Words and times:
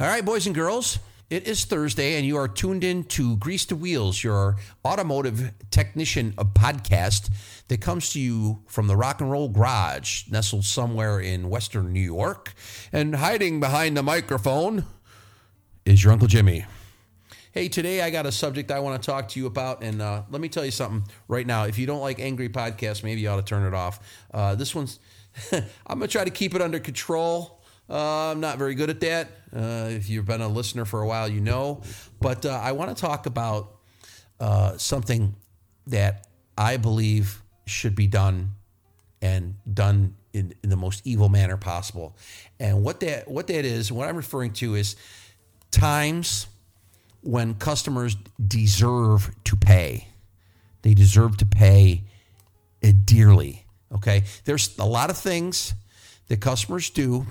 All 0.00 0.08
right, 0.08 0.24
boys 0.24 0.46
and 0.46 0.56
girls, 0.56 0.98
it 1.30 1.46
is 1.46 1.66
Thursday, 1.66 2.16
and 2.16 2.26
you 2.26 2.36
are 2.36 2.48
tuned 2.48 2.82
in 2.82 3.04
to 3.04 3.36
Grease 3.36 3.64
the 3.64 3.76
Wheels, 3.76 4.24
your 4.24 4.56
automotive 4.84 5.52
technician 5.70 6.32
podcast 6.32 7.30
that 7.68 7.80
comes 7.80 8.10
to 8.10 8.18
you 8.18 8.64
from 8.66 8.88
the 8.88 8.96
Rock 8.96 9.20
and 9.20 9.30
Roll 9.30 9.48
Garage, 9.48 10.28
nestled 10.28 10.64
somewhere 10.64 11.20
in 11.20 11.48
Western 11.48 11.92
New 11.92 12.00
York. 12.00 12.54
And 12.92 13.14
hiding 13.14 13.60
behind 13.60 13.96
the 13.96 14.02
microphone 14.02 14.84
is 15.84 16.02
your 16.02 16.12
Uncle 16.12 16.26
Jimmy. 16.26 16.64
Hey, 17.52 17.68
today 17.68 18.02
I 18.02 18.10
got 18.10 18.26
a 18.26 18.32
subject 18.32 18.72
I 18.72 18.80
want 18.80 19.00
to 19.00 19.06
talk 19.06 19.28
to 19.28 19.38
you 19.38 19.46
about, 19.46 19.84
and 19.84 20.02
uh, 20.02 20.22
let 20.28 20.40
me 20.40 20.48
tell 20.48 20.64
you 20.64 20.72
something 20.72 21.08
right 21.28 21.46
now. 21.46 21.66
If 21.66 21.78
you 21.78 21.86
don't 21.86 22.00
like 22.00 22.18
angry 22.18 22.48
podcasts, 22.48 23.04
maybe 23.04 23.20
you 23.20 23.28
ought 23.28 23.36
to 23.36 23.44
turn 23.44 23.64
it 23.64 23.74
off. 23.74 24.00
Uh, 24.32 24.56
this 24.56 24.74
one's, 24.74 24.98
I'm 25.52 26.00
going 26.00 26.00
to 26.00 26.08
try 26.08 26.24
to 26.24 26.32
keep 26.32 26.56
it 26.56 26.62
under 26.62 26.80
control. 26.80 27.53
Uh, 27.88 28.30
I'm 28.30 28.40
not 28.40 28.58
very 28.58 28.74
good 28.74 28.90
at 28.90 29.00
that. 29.00 29.28
Uh, 29.54 29.88
if 29.90 30.08
you've 30.08 30.24
been 30.24 30.40
a 30.40 30.48
listener 30.48 30.84
for 30.84 31.02
a 31.02 31.06
while, 31.06 31.28
you 31.28 31.40
know. 31.40 31.82
But 32.20 32.46
uh, 32.46 32.50
I 32.62 32.72
want 32.72 32.96
to 32.96 33.00
talk 33.00 33.26
about 33.26 33.76
uh, 34.40 34.76
something 34.78 35.34
that 35.86 36.26
I 36.56 36.76
believe 36.76 37.42
should 37.66 37.94
be 37.94 38.06
done 38.06 38.54
and 39.20 39.54
done 39.72 40.16
in, 40.32 40.54
in 40.62 40.70
the 40.70 40.76
most 40.76 41.06
evil 41.06 41.28
manner 41.28 41.56
possible. 41.56 42.16
And 42.58 42.82
what 42.82 43.00
that 43.00 43.28
what 43.28 43.46
that 43.48 43.64
is, 43.64 43.92
what 43.92 44.08
I'm 44.08 44.16
referring 44.16 44.52
to 44.54 44.74
is 44.74 44.96
times 45.70 46.46
when 47.22 47.54
customers 47.54 48.16
deserve 48.46 49.30
to 49.44 49.56
pay. 49.56 50.08
They 50.82 50.94
deserve 50.94 51.38
to 51.38 51.46
pay 51.46 52.04
dearly. 53.04 53.64
Okay, 53.92 54.24
there's 54.44 54.76
a 54.78 54.84
lot 54.84 55.08
of 55.08 55.16
things 55.16 55.74
that 56.28 56.40
customers 56.40 56.90
do 56.90 57.26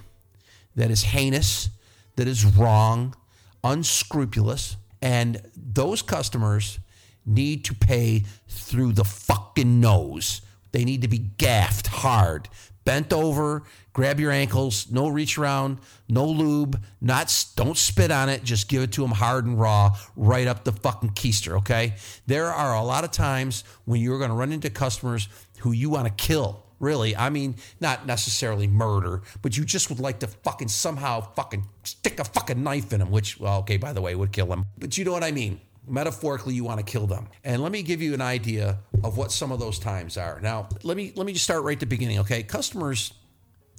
that 0.75 0.91
is 0.91 1.03
heinous, 1.03 1.69
that 2.15 2.27
is 2.27 2.45
wrong, 2.45 3.15
unscrupulous, 3.63 4.77
and 5.01 5.41
those 5.55 6.01
customers 6.01 6.79
need 7.25 7.65
to 7.65 7.73
pay 7.73 8.23
through 8.47 8.93
the 8.93 9.03
fucking 9.03 9.79
nose. 9.79 10.41
They 10.71 10.83
need 10.85 11.01
to 11.03 11.07
be 11.07 11.19
gaffed 11.19 11.87
hard, 11.87 12.49
bent 12.83 13.13
over, 13.13 13.63
grab 13.93 14.19
your 14.19 14.31
ankles, 14.31 14.91
no 14.91 15.07
reach 15.07 15.37
around, 15.37 15.77
no 16.09 16.25
lube, 16.25 16.81
not 16.99 17.45
don't 17.55 17.77
spit 17.77 18.11
on 18.11 18.29
it, 18.29 18.43
just 18.43 18.67
give 18.67 18.81
it 18.81 18.91
to 18.93 19.01
them 19.01 19.11
hard 19.11 19.45
and 19.45 19.59
raw, 19.59 19.95
right 20.15 20.47
up 20.47 20.63
the 20.63 20.71
fucking 20.71 21.11
keister, 21.11 21.57
okay? 21.57 21.95
There 22.25 22.47
are 22.47 22.75
a 22.75 22.83
lot 22.83 23.03
of 23.03 23.11
times 23.11 23.63
when 23.85 24.01
you're 24.01 24.17
going 24.17 24.31
to 24.31 24.35
run 24.35 24.51
into 24.51 24.69
customers 24.69 25.29
who 25.59 25.71
you 25.71 25.89
want 25.89 26.07
to 26.07 26.13
kill 26.13 26.62
really. 26.83 27.15
I 27.15 27.29
mean, 27.29 27.55
not 27.79 28.05
necessarily 28.05 28.67
murder, 28.67 29.21
but 29.41 29.57
you 29.57 29.65
just 29.65 29.89
would 29.89 29.99
like 29.99 30.19
to 30.19 30.27
fucking 30.27 30.67
somehow 30.67 31.21
fucking 31.33 31.65
stick 31.83 32.19
a 32.19 32.23
fucking 32.23 32.61
knife 32.61 32.93
in 32.93 32.99
them, 32.99 33.09
which, 33.09 33.39
well, 33.39 33.59
okay, 33.59 33.77
by 33.77 33.93
the 33.93 34.01
way, 34.01 34.13
would 34.13 34.31
kill 34.31 34.47
them. 34.47 34.65
But 34.77 34.97
you 34.97 35.05
know 35.05 35.11
what 35.11 35.23
I 35.23 35.31
mean. 35.31 35.61
Metaphorically, 35.85 36.53
you 36.53 36.63
want 36.63 36.79
to 36.79 36.85
kill 36.85 37.07
them. 37.07 37.27
And 37.43 37.61
let 37.61 37.71
me 37.71 37.83
give 37.83 38.01
you 38.01 38.13
an 38.13 38.21
idea 38.21 38.77
of 39.03 39.17
what 39.17 39.31
some 39.31 39.51
of 39.51 39.59
those 39.59 39.79
times 39.79 40.17
are. 40.17 40.39
Now, 40.39 40.69
let 40.83 40.95
me 40.95 41.11
let 41.15 41.25
me 41.25 41.33
just 41.33 41.43
start 41.43 41.63
right 41.63 41.73
at 41.73 41.79
the 41.81 41.85
beginning, 41.85 42.19
okay? 42.19 42.41
Customers, 42.43 43.13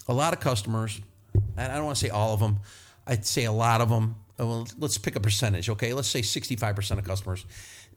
a 0.06 0.12
lot 0.12 0.34
of 0.34 0.41
customers, 0.41 1.00
and 1.56 1.72
I 1.72 1.77
don't 1.77 1.86
want 1.86 1.96
to 1.96 2.05
say 2.05 2.11
all 2.11 2.34
of 2.34 2.41
them, 2.41 2.61
I'd 3.06 3.24
say 3.24 3.44
a 3.44 3.52
lot 3.52 3.80
of 3.80 3.89
them. 3.89 4.16
Uh, 4.39 4.46
well, 4.46 4.68
let's 4.78 4.98
pick 4.98 5.16
a 5.16 5.20
percentage, 5.20 5.70
okay? 5.70 5.94
Let's 5.94 6.08
say 6.08 6.20
65% 6.20 6.98
of 6.98 7.05
customers, 7.05 7.46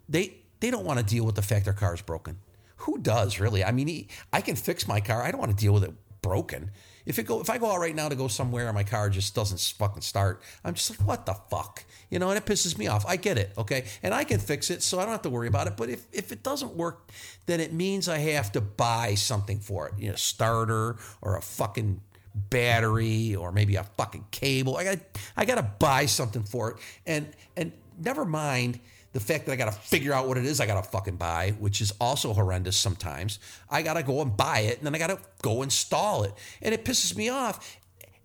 they 0.07 0.35
they 0.61 0.71
don't 0.71 0.85
want 0.85 0.99
to 0.99 1.05
deal 1.05 1.25
with 1.25 1.35
the 1.35 1.41
fact 1.41 1.65
their 1.65 1.73
car 1.73 1.93
is 1.93 2.01
broken 2.01 2.37
who 2.77 2.97
does 2.97 3.39
really? 3.39 3.63
I 3.63 3.71
mean, 3.71 3.87
he, 3.87 4.07
I 4.31 4.41
can 4.41 4.55
fix 4.55 4.87
my 4.87 4.99
car. 4.99 5.23
I 5.23 5.31
don't 5.31 5.39
want 5.39 5.57
to 5.57 5.57
deal 5.57 5.73
with 5.73 5.83
it 5.83 5.93
broken. 6.21 6.71
If 7.05 7.19
it 7.19 7.23
go, 7.23 7.39
if 7.39 7.49
I 7.49 7.57
go 7.57 7.71
out 7.71 7.79
right 7.79 7.95
now 7.95 8.09
to 8.09 8.15
go 8.15 8.27
somewhere 8.27 8.67
and 8.67 8.75
my 8.75 8.83
car 8.83 9.09
just 9.09 9.33
doesn't 9.33 9.61
fucking 9.77 10.01
start, 10.01 10.41
I'm 10.65 10.73
just 10.73 10.89
like, 10.89 11.07
what 11.07 11.25
the 11.25 11.33
fuck, 11.49 11.85
you 12.09 12.19
know, 12.19 12.29
and 12.29 12.37
it 12.37 12.45
pisses 12.45 12.77
me 12.77 12.87
off. 12.87 13.05
I 13.05 13.15
get 13.15 13.37
it, 13.37 13.53
okay, 13.57 13.85
and 14.03 14.13
I 14.13 14.25
can 14.25 14.39
fix 14.39 14.69
it, 14.69 14.83
so 14.83 14.99
I 14.99 15.03
don't 15.03 15.13
have 15.13 15.21
to 15.21 15.29
worry 15.29 15.47
about 15.47 15.67
it. 15.67 15.77
But 15.77 15.89
if 15.89 16.05
if 16.11 16.33
it 16.33 16.43
doesn't 16.43 16.75
work, 16.75 17.09
then 17.45 17.61
it 17.61 17.71
means 17.71 18.09
I 18.09 18.17
have 18.17 18.51
to 18.53 18.61
buy 18.61 19.15
something 19.15 19.59
for 19.59 19.87
it, 19.87 19.93
you 19.97 20.09
know, 20.09 20.15
starter 20.15 20.97
or 21.21 21.37
a 21.37 21.41
fucking 21.41 22.01
battery 22.35 23.35
or 23.35 23.51
maybe 23.51 23.77
a 23.77 23.83
fucking 23.83 24.25
cable. 24.31 24.75
I 24.75 24.83
got 24.83 24.99
I 25.37 25.45
got 25.45 25.55
to 25.55 25.71
buy 25.79 26.07
something 26.07 26.43
for 26.43 26.71
it, 26.71 26.77
and 27.05 27.31
and 27.55 27.71
never 27.97 28.25
mind 28.25 28.81
the 29.13 29.19
fact 29.19 29.45
that 29.45 29.51
I 29.53 29.55
got 29.55 29.71
to 29.71 29.79
figure 29.79 30.13
out 30.13 30.27
what 30.27 30.37
it 30.37 30.45
is 30.45 30.59
I 30.59 30.65
got 30.65 30.83
to 30.83 30.89
fucking 30.89 31.15
buy, 31.15 31.55
which 31.59 31.81
is 31.81 31.93
also 31.99 32.33
horrendous 32.33 32.77
sometimes. 32.77 33.39
I 33.69 33.81
got 33.81 33.93
to 33.93 34.03
go 34.03 34.21
and 34.21 34.35
buy 34.35 34.59
it 34.59 34.77
and 34.77 34.85
then 34.85 34.93
I 34.93 34.97
got 34.97 35.07
to 35.07 35.19
go 35.41 35.61
install 35.61 36.23
it. 36.23 36.33
And 36.61 36.73
it 36.73 36.85
pisses 36.85 37.15
me 37.15 37.29
off. 37.29 37.77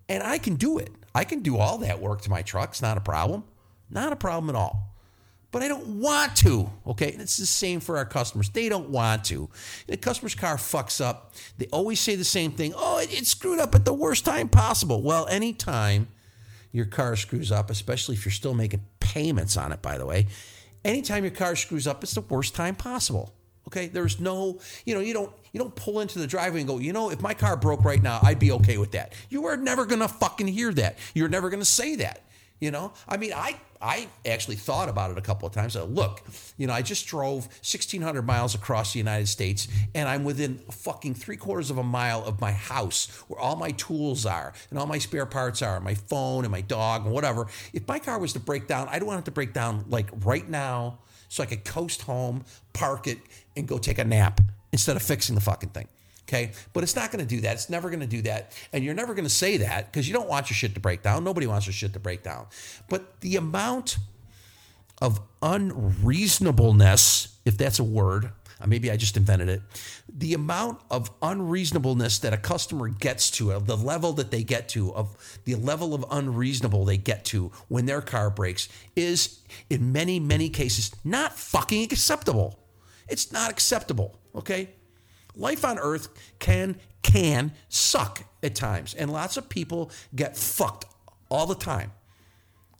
And 0.09 0.23
I 0.23 0.39
can 0.39 0.57
do 0.57 0.79
it. 0.79 0.91
I 1.15 1.25
can 1.25 1.41
do 1.41 1.57
all 1.57 1.79
that 1.79 2.01
work 2.01 2.23
to 2.23 2.31
my 2.31 2.43
truck. 2.43 2.71
It's 2.71 2.83
not 2.83 2.99
a 2.99 3.01
problem. 3.01 3.45
Not 3.91 4.13
a 4.13 4.17
problem 4.17 4.51
at 4.51 4.57
all. 4.57 4.93
But 5.51 5.63
I 5.63 5.69
don't 5.69 6.01
want 6.01 6.35
to. 6.37 6.71
Okay. 6.87 7.13
And 7.13 7.21
it's 7.21 7.37
the 7.37 7.47
same 7.47 7.81
for 7.81 7.99
our 7.99 8.07
customers. 8.07 8.49
They 8.49 8.69
don't 8.69 8.89
want 8.89 9.25
to. 9.27 9.51
The 9.87 9.97
customer's 9.97 10.35
car 10.35 10.57
fucks 10.57 11.05
up. 11.05 11.35
They 11.59 11.67
always 11.73 12.01
say 12.01 12.17
the 12.17 12.25
same 12.25 12.53
thing. 12.53 12.73
Oh, 12.77 12.99
it, 12.99 13.13
it 13.13 13.27
screwed 13.27 13.61
up 13.61 13.75
at 13.75 13.85
the 13.85 13.95
worst 13.95 14.25
time 14.25 14.49
possible. 14.49 15.03
Well, 15.03 15.27
anytime 15.29 16.09
your 16.73 16.87
car 16.87 17.17
screws 17.17 17.53
up, 17.53 17.71
especially 17.71 18.17
if 18.17 18.25
you're 18.25 18.33
still 18.33 18.55
making 18.55 18.83
payments 18.99 19.59
on 19.59 19.73
it, 19.73 19.83
by 19.83 19.99
the 19.99 20.07
way, 20.07 20.27
anytime 20.85 21.25
your 21.25 21.33
car 21.33 21.57
screws 21.57 21.87
up, 21.87 22.03
it's 22.03 22.15
the 22.15 22.21
worst 22.23 22.55
time 22.55 22.75
possible. 22.75 23.35
Okay, 23.69 23.87
there's 23.87 24.21
no, 24.21 24.61
you 24.85 24.95
know, 24.95 25.01
you 25.01 25.15
don't 25.15 25.33
you 25.53 25.61
don't 25.61 25.75
pull 25.75 26.01
into 26.01 26.19
the 26.19 26.27
driveway 26.27 26.61
and 26.61 26.69
go, 26.69 26.79
you 26.79 26.93
know, 26.93 27.11
if 27.11 27.21
my 27.21 27.35
car 27.35 27.57
broke 27.57 27.85
right 27.85 28.03
now, 28.03 28.19
I'd 28.23 28.39
be 28.39 28.53
okay 28.53 28.77
with 28.77 28.93
that. 28.93 29.13
You 29.29 29.47
are 29.47 29.57
never 29.57 29.87
gonna 29.87 30.09
fucking 30.09 30.49
hear 30.49 30.73
that. 30.75 30.99
You're 31.15 31.29
never 31.29 31.49
gonna 31.49 31.65
say 31.65 31.97
that. 31.97 32.23
You 32.63 32.71
know, 32.71 32.93
I 33.09 33.17
mean, 33.17 33.33
I 33.35 33.57
I 33.81 34.07
actually 34.25 34.55
thought 34.55 34.89
about 34.89 35.11
it 35.11 35.19
a 35.19 35.21
couple 35.21 35.49
of 35.49 35.53
times. 35.53 35.75
I 35.75 35.83
look, 35.83 36.23
you 36.57 36.69
know, 36.69 36.73
I 36.73 36.81
just 36.81 37.09
drove 37.09 37.47
1,600 37.47 38.23
miles 38.23 38.55
across 38.55 38.93
the 38.93 39.01
United 39.01 39.27
States, 39.27 39.67
and 39.97 40.09
I'm 40.09 40.23
within 40.23 40.59
fucking 40.71 41.15
three 41.15 41.37
quarters 41.37 41.71
of 41.71 41.79
a 41.79 41.83
mile 41.83 42.23
of 42.25 42.41
my 42.41 42.53
house, 42.53 43.09
where 43.27 43.41
all 43.41 43.57
my 43.57 43.73
tools 43.73 44.25
are 44.27 44.53
and 44.71 44.79
all 44.79 44.87
my 44.87 44.99
spare 44.99 45.27
parts 45.27 45.61
are, 45.61 45.81
my 45.81 45.95
phone 45.95 46.45
and 46.45 46.53
my 46.53 46.61
dog 46.61 47.05
and 47.05 47.13
whatever. 47.13 47.49
If 47.73 47.89
my 47.89 47.99
car 47.99 48.21
was 48.21 48.33
to 48.35 48.39
break 48.39 48.69
down, 48.69 48.87
I 48.89 49.01
don't 49.01 49.09
want 49.09 49.19
it 49.19 49.25
to 49.25 49.33
break 49.33 49.53
down 49.53 49.85
like 49.89 50.11
right 50.25 50.49
now, 50.49 51.01
so 51.29 51.43
I 51.43 51.47
could 51.47 51.65
coast 51.65 52.03
home, 52.03 52.45
park 52.75 53.09
it, 53.09 53.19
and 53.57 53.67
go 53.67 53.79
take 53.79 53.99
a 53.99 54.05
nap 54.05 54.41
instead 54.71 54.95
of 54.95 55.03
fixing 55.03 55.35
the 55.35 55.41
fucking 55.41 55.71
thing. 55.71 55.89
Okay. 56.29 56.53
But 56.73 56.83
it's 56.83 56.97
not 56.97 57.11
going 57.11 57.27
to 57.27 57.29
do 57.29 57.41
that. 57.43 57.55
It's 57.55 57.71
never 57.71 57.91
going 57.91 58.01
to 58.01 58.07
do 58.07 58.23
that. 58.23 58.53
And 58.73 58.85
you're 58.85 58.95
never 58.95 59.15
going 59.15 59.25
to 59.25 59.31
say 59.31 59.59
that 59.59 59.91
because 59.91 60.09
you 60.09 60.15
don't 60.15 60.29
want 60.29 60.51
your 60.51 60.55
shit 60.55 60.75
to 60.75 60.81
break 60.81 61.03
down. 61.03 61.25
Nobody 61.25 61.47
wants 61.47 61.67
their 61.67 61.73
shit 61.73 61.93
to 61.95 62.01
break 62.01 62.23
down. 62.23 62.47
But 62.89 63.21
the 63.21 63.37
amount 63.37 63.99
of 65.01 65.21
unreasonableness, 65.43 67.37
if 67.45 67.59
that's 67.59 67.81
a 67.81 67.85
word, 67.85 68.31
uh, 68.61 68.67
maybe 68.67 68.91
I 68.91 68.97
just 68.97 69.17
invented 69.17 69.49
it, 69.49 69.63
the 70.09 70.35
amount 70.35 70.81
of 70.91 71.11
unreasonableness 71.21 72.21
that 72.21 72.33
a 72.33 72.37
customer 72.37 72.89
gets 72.89 73.29
to, 73.33 73.51
of 73.51 73.67
the 73.67 73.77
level 73.77 74.13
that 74.15 74.31
they 74.31 74.45
get 74.45 74.69
to, 74.71 74.95
of 74.95 75.41
the 75.45 75.57
level 75.57 75.93
of 75.93 76.05
unreasonable 76.11 76.85
they 76.85 76.99
get 76.99 77.25
to 77.27 77.51
when 77.67 77.87
their 77.87 78.01
car 78.01 78.31
breaks, 78.31 78.69
is 78.95 79.41
in 79.69 79.91
many, 79.91 80.21
many 80.21 80.49
cases 80.49 80.93
not 81.03 81.37
fucking 81.37 81.83
acceptable. 81.83 82.61
It's 83.09 83.33
not 83.33 83.51
acceptable. 83.51 84.17
Okay 84.37 84.69
life 85.35 85.65
on 85.65 85.79
earth 85.79 86.09
can 86.39 86.77
can 87.03 87.53
suck 87.69 88.25
at 88.43 88.55
times 88.55 88.95
and 88.95 89.13
lots 89.13 89.37
of 89.37 89.49
people 89.49 89.91
get 90.15 90.37
fucked 90.37 90.85
all 91.29 91.47
the 91.47 91.55
time. 91.55 91.93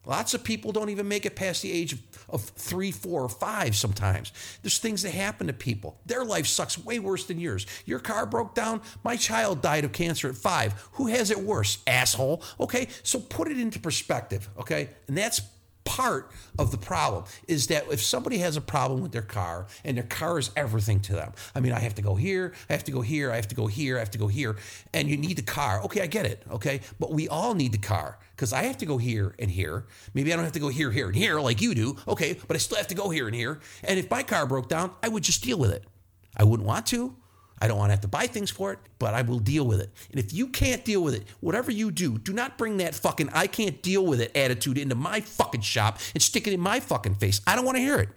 Lots 0.05 0.35
of 0.35 0.43
people 0.43 0.73
don't 0.73 0.91
even 0.91 1.07
make 1.07 1.27
it 1.27 1.37
past 1.37 1.63
the 1.63 1.71
age 1.71 1.93
of, 1.93 2.01
of 2.29 2.43
three 2.43 2.91
four 2.91 3.23
or 3.23 3.29
five 3.29 3.77
sometimes. 3.77 4.33
There's 4.63 4.79
things 4.79 5.03
that 5.03 5.15
happen 5.15 5.47
to 5.47 5.53
people. 5.53 6.01
Their 6.07 6.25
life 6.25 6.47
sucks 6.49 6.77
way 6.77 6.99
worse 6.99 7.25
than 7.27 7.39
yours. 7.39 7.67
Your 7.85 8.01
car 8.01 8.27
broke 8.27 8.55
down. 8.55 8.83
My 9.05 9.17
child 9.17 9.63
died 9.63 9.85
of 9.85 9.93
cancer 9.93 10.29
at 10.29 10.35
five. 10.35 10.89
Who 10.93 11.07
has 11.07 11.31
it 11.31 11.39
worse 11.39 11.79
asshole? 11.87 12.43
Okay 12.59 12.89
so 13.05 13.21
put 13.21 13.49
it 13.49 13.59
into 13.59 13.79
perspective 13.79 14.49
okay? 14.59 14.89
And 15.07 15.17
that's 15.17 15.41
part 15.85 16.31
of 16.59 16.71
the 16.71 16.79
problem 16.79 17.25
is 17.49 17.67
that 17.67 17.85
if 17.91 18.03
somebody 18.03 18.39
has 18.39 18.57
a 18.57 18.61
problem 18.61 19.03
with 19.03 19.13
their 19.13 19.23
car 19.23 19.67
and 19.85 19.97
their 19.97 20.05
car 20.05 20.39
is 20.39 20.51
everything 20.57 21.01
to 21.01 21.13
them 21.13 21.33
i 21.55 21.61
mean 21.61 21.73
i 21.73 21.79
have 21.79 21.95
to 21.95 22.03
go 22.03 22.15
here 22.15 22.53
i 22.71 22.73
have 22.73 22.85
to 22.85 22.93
go 22.93 23.01
here 23.01 23.33
i 23.33 23.37
have 23.37 23.49
to 23.49 23.55
go 23.55 23.67
here 23.67 23.97
i 23.97 23.99
have 23.99 24.11
to 24.11 24.19
go 24.19 24.29
here 24.29 24.57
and 24.95 25.09
you 25.09 25.17
need 25.17 25.37
the 25.37 25.43
car. 25.43 25.83
Okay 25.83 26.01
i 26.01 26.07
get 26.07 26.27
it 26.27 26.43
okay? 26.51 26.81
But 26.99 27.13
we 27.13 27.29
all 27.29 27.55
need 27.55 27.73
the 27.73 27.79
car 27.79 28.19
because 28.35 28.53
i 28.53 28.63
have 28.65 28.79
to 28.79 28.87
go 28.87 28.99
here 28.99 29.35
and 29.39 29.51
here. 29.51 29.85
Maybe 30.15 30.33
i 30.33 30.37
don't 30.37 30.45
have 30.45 30.55
to 30.55 30.61
go 30.61 30.69
here 30.69 30.91
here 30.91 31.07
and 31.07 31.17
here 31.17 31.41
like 31.41 31.61
you 31.61 31.75
do 31.75 31.97
okay? 32.09 32.39
But 32.47 32.57
i 32.57 32.59
still 32.59 32.79
have 32.79 32.89
to 32.89 32.95
go 32.95 33.11
here 33.11 33.27
and 33.27 33.35
here. 33.35 33.61
And 33.85 33.99
if 33.99 34.11
my 34.11 34.23
car 34.23 34.47
broke 34.47 34.69
down 34.69 34.93
i 35.03 35.09
would 35.09 35.23
just 35.23 35.43
deal 35.43 35.59
with 35.59 35.73
it. 35.73 35.85
I 36.37 36.45
wouldn't 36.45 36.67
want 36.67 36.87
to 36.87 37.15
I 37.63 37.69
don't 37.69 37.79
want 37.79 37.91
to 37.91 37.93
have 37.93 38.01
to 38.01 38.09
buy 38.09 38.27
things 38.27 38.51
for 38.51 38.73
it, 38.73 38.81
but 38.99 39.15
I 39.15 39.23
will 39.23 39.39
deal 39.39 39.65
with 39.65 39.81
it. 39.81 39.89
And 40.11 40.19
if 40.19 40.33
you 40.33 40.49
can't 40.49 40.85
deal 40.85 41.01
with 41.01 41.15
it, 41.15 41.23
whatever 41.39 41.71
you 41.71 41.93
do, 41.93 42.19
do 42.19 42.33
not 42.33 42.59
bring 42.59 42.79
that 42.79 42.93
fucking 42.93 43.31
I 43.33 43.47
can't 43.47 43.81
deal 43.83 44.05
with 44.05 44.21
it 44.21 44.37
attitude 44.37 44.79
into 44.79 44.97
my 44.97 45.21
fucking 45.21 45.61
shop 45.61 46.01
and 46.13 46.21
stick 46.21 46.49
it 46.49 46.53
in 46.53 46.59
my 46.59 46.81
fucking 46.81 47.15
face. 47.15 47.41
I 47.47 47.55
don't 47.55 47.65
want 47.65 47.77
to 47.77 47.81
hear 47.81 47.99
it. 47.99 48.09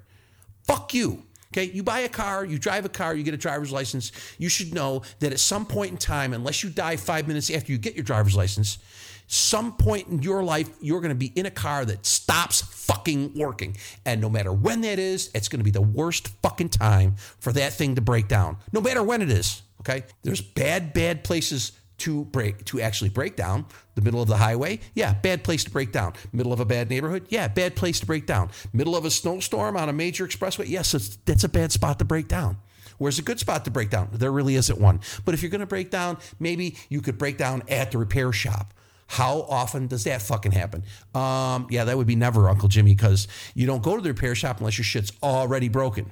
Fuck 0.63 0.95
you. 0.95 1.25
Okay, 1.53 1.65
you 1.65 1.83
buy 1.83 1.99
a 1.99 2.09
car, 2.09 2.43
you 2.43 2.57
drive 2.57 2.85
a 2.85 2.89
car, 2.89 3.13
you 3.13 3.21
get 3.21 3.35
a 3.35 3.37
driver's 3.37 3.71
license. 3.71 4.11
You 4.39 4.49
should 4.49 4.73
know 4.73 5.03
that 5.19 5.31
at 5.31 5.39
some 5.39 5.67
point 5.67 5.91
in 5.91 5.97
time, 5.97 6.33
unless 6.33 6.63
you 6.63 6.71
die 6.71 6.95
five 6.95 7.27
minutes 7.27 7.51
after 7.51 7.71
you 7.71 7.77
get 7.77 7.93
your 7.93 8.03
driver's 8.03 8.35
license, 8.35 8.79
some 9.27 9.73
point 9.77 10.07
in 10.07 10.21
your 10.21 10.43
life, 10.43 10.69
you're 10.81 11.01
going 11.01 11.09
to 11.09 11.15
be 11.15 11.31
in 11.35 11.45
a 11.45 11.51
car 11.51 11.85
that 11.85 12.05
stops 12.05 12.61
fucking 12.61 13.33
working. 13.35 13.77
And 14.05 14.21
no 14.21 14.29
matter 14.29 14.51
when 14.51 14.81
that 14.81 14.99
is, 14.99 15.29
it's 15.33 15.47
going 15.47 15.59
to 15.59 15.63
be 15.63 15.71
the 15.71 15.81
worst 15.81 16.29
fucking 16.41 16.69
time 16.69 17.15
for 17.39 17.51
that 17.53 17.73
thing 17.73 17.95
to 17.95 18.01
break 18.01 18.27
down. 18.27 18.57
No 18.71 18.81
matter 18.81 19.03
when 19.03 19.21
it 19.21 19.31
is. 19.31 19.61
Okay. 19.81 20.03
There's 20.23 20.41
bad, 20.41 20.93
bad 20.93 21.23
places 21.23 21.73
to 21.97 22.25
break 22.25 22.65
to 22.65 22.81
actually 22.81 23.09
break 23.09 23.37
down 23.37 23.65
the 23.95 24.01
middle 24.01 24.21
of 24.21 24.27
the 24.27 24.35
highway 24.35 24.77
yeah 24.95 25.13
bad 25.13 25.45
place 25.45 25.63
to 25.63 25.71
break 25.71 25.93
down 25.93 26.11
middle 26.33 26.51
of 26.51 26.59
a 26.59 26.65
bad 26.65 26.89
neighborhood 26.89 27.25
yeah 27.29 27.47
bad 27.47 27.73
place 27.73 28.01
to 28.01 28.05
break 28.05 28.25
down 28.25 28.49
middle 28.73 28.97
of 28.97 29.05
a 29.05 29.09
snowstorm 29.09 29.77
on 29.77 29.87
a 29.87 29.93
major 29.93 30.27
expressway 30.27 30.67
yes 30.67 30.91
that's 31.23 31.45
a 31.45 31.47
bad 31.47 31.71
spot 31.71 31.97
to 31.97 32.03
break 32.03 32.27
down 32.27 32.57
Where's 32.97 33.19
a 33.19 33.21
good 33.21 33.39
spot 33.39 33.65
to 33.65 33.71
break 33.71 33.89
down? 33.89 34.09
There 34.13 34.31
really 34.31 34.55
isn't 34.55 34.79
one. 34.79 35.01
But 35.25 35.33
if 35.33 35.41
you're 35.41 35.49
going 35.49 35.59
to 35.59 35.65
break 35.65 35.91
down, 35.91 36.17
maybe 36.39 36.77
you 36.89 37.01
could 37.01 37.17
break 37.17 37.37
down 37.37 37.63
at 37.67 37.91
the 37.91 37.97
repair 37.97 38.31
shop. 38.31 38.73
How 39.07 39.41
often 39.41 39.87
does 39.87 40.03
that 40.05 40.21
fucking 40.21 40.51
happen? 40.51 40.83
Um, 41.13 41.67
yeah, 41.69 41.83
that 41.83 41.97
would 41.97 42.07
be 42.07 42.15
never, 42.15 42.49
Uncle 42.49 42.69
Jimmy, 42.69 42.95
because 42.95 43.27
you 43.53 43.67
don't 43.67 43.83
go 43.83 43.95
to 43.95 44.01
the 44.01 44.09
repair 44.09 44.35
shop 44.35 44.59
unless 44.59 44.77
your 44.77 44.85
shit's 44.85 45.11
already 45.21 45.69
broken. 45.69 46.11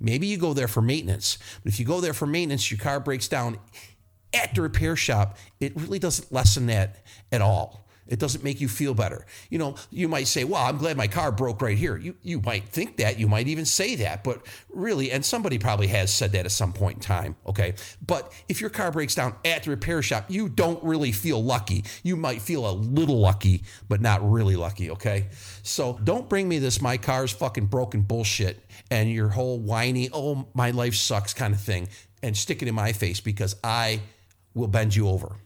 Maybe 0.00 0.26
you 0.26 0.36
go 0.36 0.52
there 0.52 0.68
for 0.68 0.82
maintenance. 0.82 1.38
But 1.62 1.72
if 1.72 1.80
you 1.80 1.86
go 1.86 2.00
there 2.00 2.12
for 2.12 2.26
maintenance, 2.26 2.70
your 2.70 2.78
car 2.78 3.00
breaks 3.00 3.28
down 3.28 3.58
at 4.34 4.54
the 4.54 4.62
repair 4.62 4.96
shop, 4.96 5.38
it 5.60 5.72
really 5.76 5.98
doesn't 5.98 6.32
lessen 6.32 6.66
that 6.66 7.04
at 7.32 7.40
all. 7.40 7.83
It 8.06 8.18
doesn't 8.18 8.44
make 8.44 8.60
you 8.60 8.68
feel 8.68 8.92
better. 8.94 9.26
You 9.48 9.58
know, 9.58 9.76
you 9.90 10.08
might 10.08 10.28
say, 10.28 10.44
"Well, 10.44 10.62
I'm 10.62 10.76
glad 10.76 10.96
my 10.96 11.06
car 11.06 11.32
broke 11.32 11.62
right 11.62 11.76
here." 11.76 11.96
You 11.96 12.16
you 12.22 12.40
might 12.40 12.68
think 12.68 12.98
that, 12.98 13.18
you 13.18 13.28
might 13.28 13.48
even 13.48 13.64
say 13.64 13.96
that, 13.96 14.22
but 14.22 14.46
really, 14.70 15.10
and 15.10 15.24
somebody 15.24 15.58
probably 15.58 15.86
has 15.88 16.12
said 16.12 16.32
that 16.32 16.44
at 16.44 16.52
some 16.52 16.72
point 16.72 16.98
in 16.98 17.00
time, 17.02 17.36
okay? 17.46 17.74
But 18.06 18.32
if 18.48 18.60
your 18.60 18.70
car 18.70 18.92
breaks 18.92 19.14
down 19.14 19.36
at 19.44 19.64
the 19.64 19.70
repair 19.70 20.02
shop, 20.02 20.26
you 20.28 20.48
don't 20.48 20.82
really 20.84 21.12
feel 21.12 21.42
lucky. 21.42 21.84
You 22.02 22.16
might 22.16 22.42
feel 22.42 22.68
a 22.68 22.72
little 22.72 23.20
lucky, 23.20 23.64
but 23.88 24.00
not 24.00 24.28
really 24.28 24.56
lucky, 24.56 24.90
okay? 24.90 25.28
So, 25.62 25.98
don't 26.04 26.28
bring 26.28 26.48
me 26.48 26.58
this 26.58 26.82
my 26.82 26.98
car's 26.98 27.32
fucking 27.32 27.66
broken 27.66 28.02
bullshit 28.02 28.64
and 28.90 29.10
your 29.10 29.30
whole 29.30 29.58
whiny, 29.58 30.10
"Oh, 30.12 30.48
my 30.54 30.70
life 30.70 30.94
sucks" 30.94 31.32
kind 31.32 31.54
of 31.54 31.60
thing 31.60 31.88
and 32.22 32.36
stick 32.36 32.62
it 32.62 32.68
in 32.68 32.74
my 32.74 32.92
face 32.92 33.20
because 33.20 33.56
I 33.64 34.00
will 34.54 34.68
bend 34.68 34.94
you 34.94 35.08
over. 35.08 35.36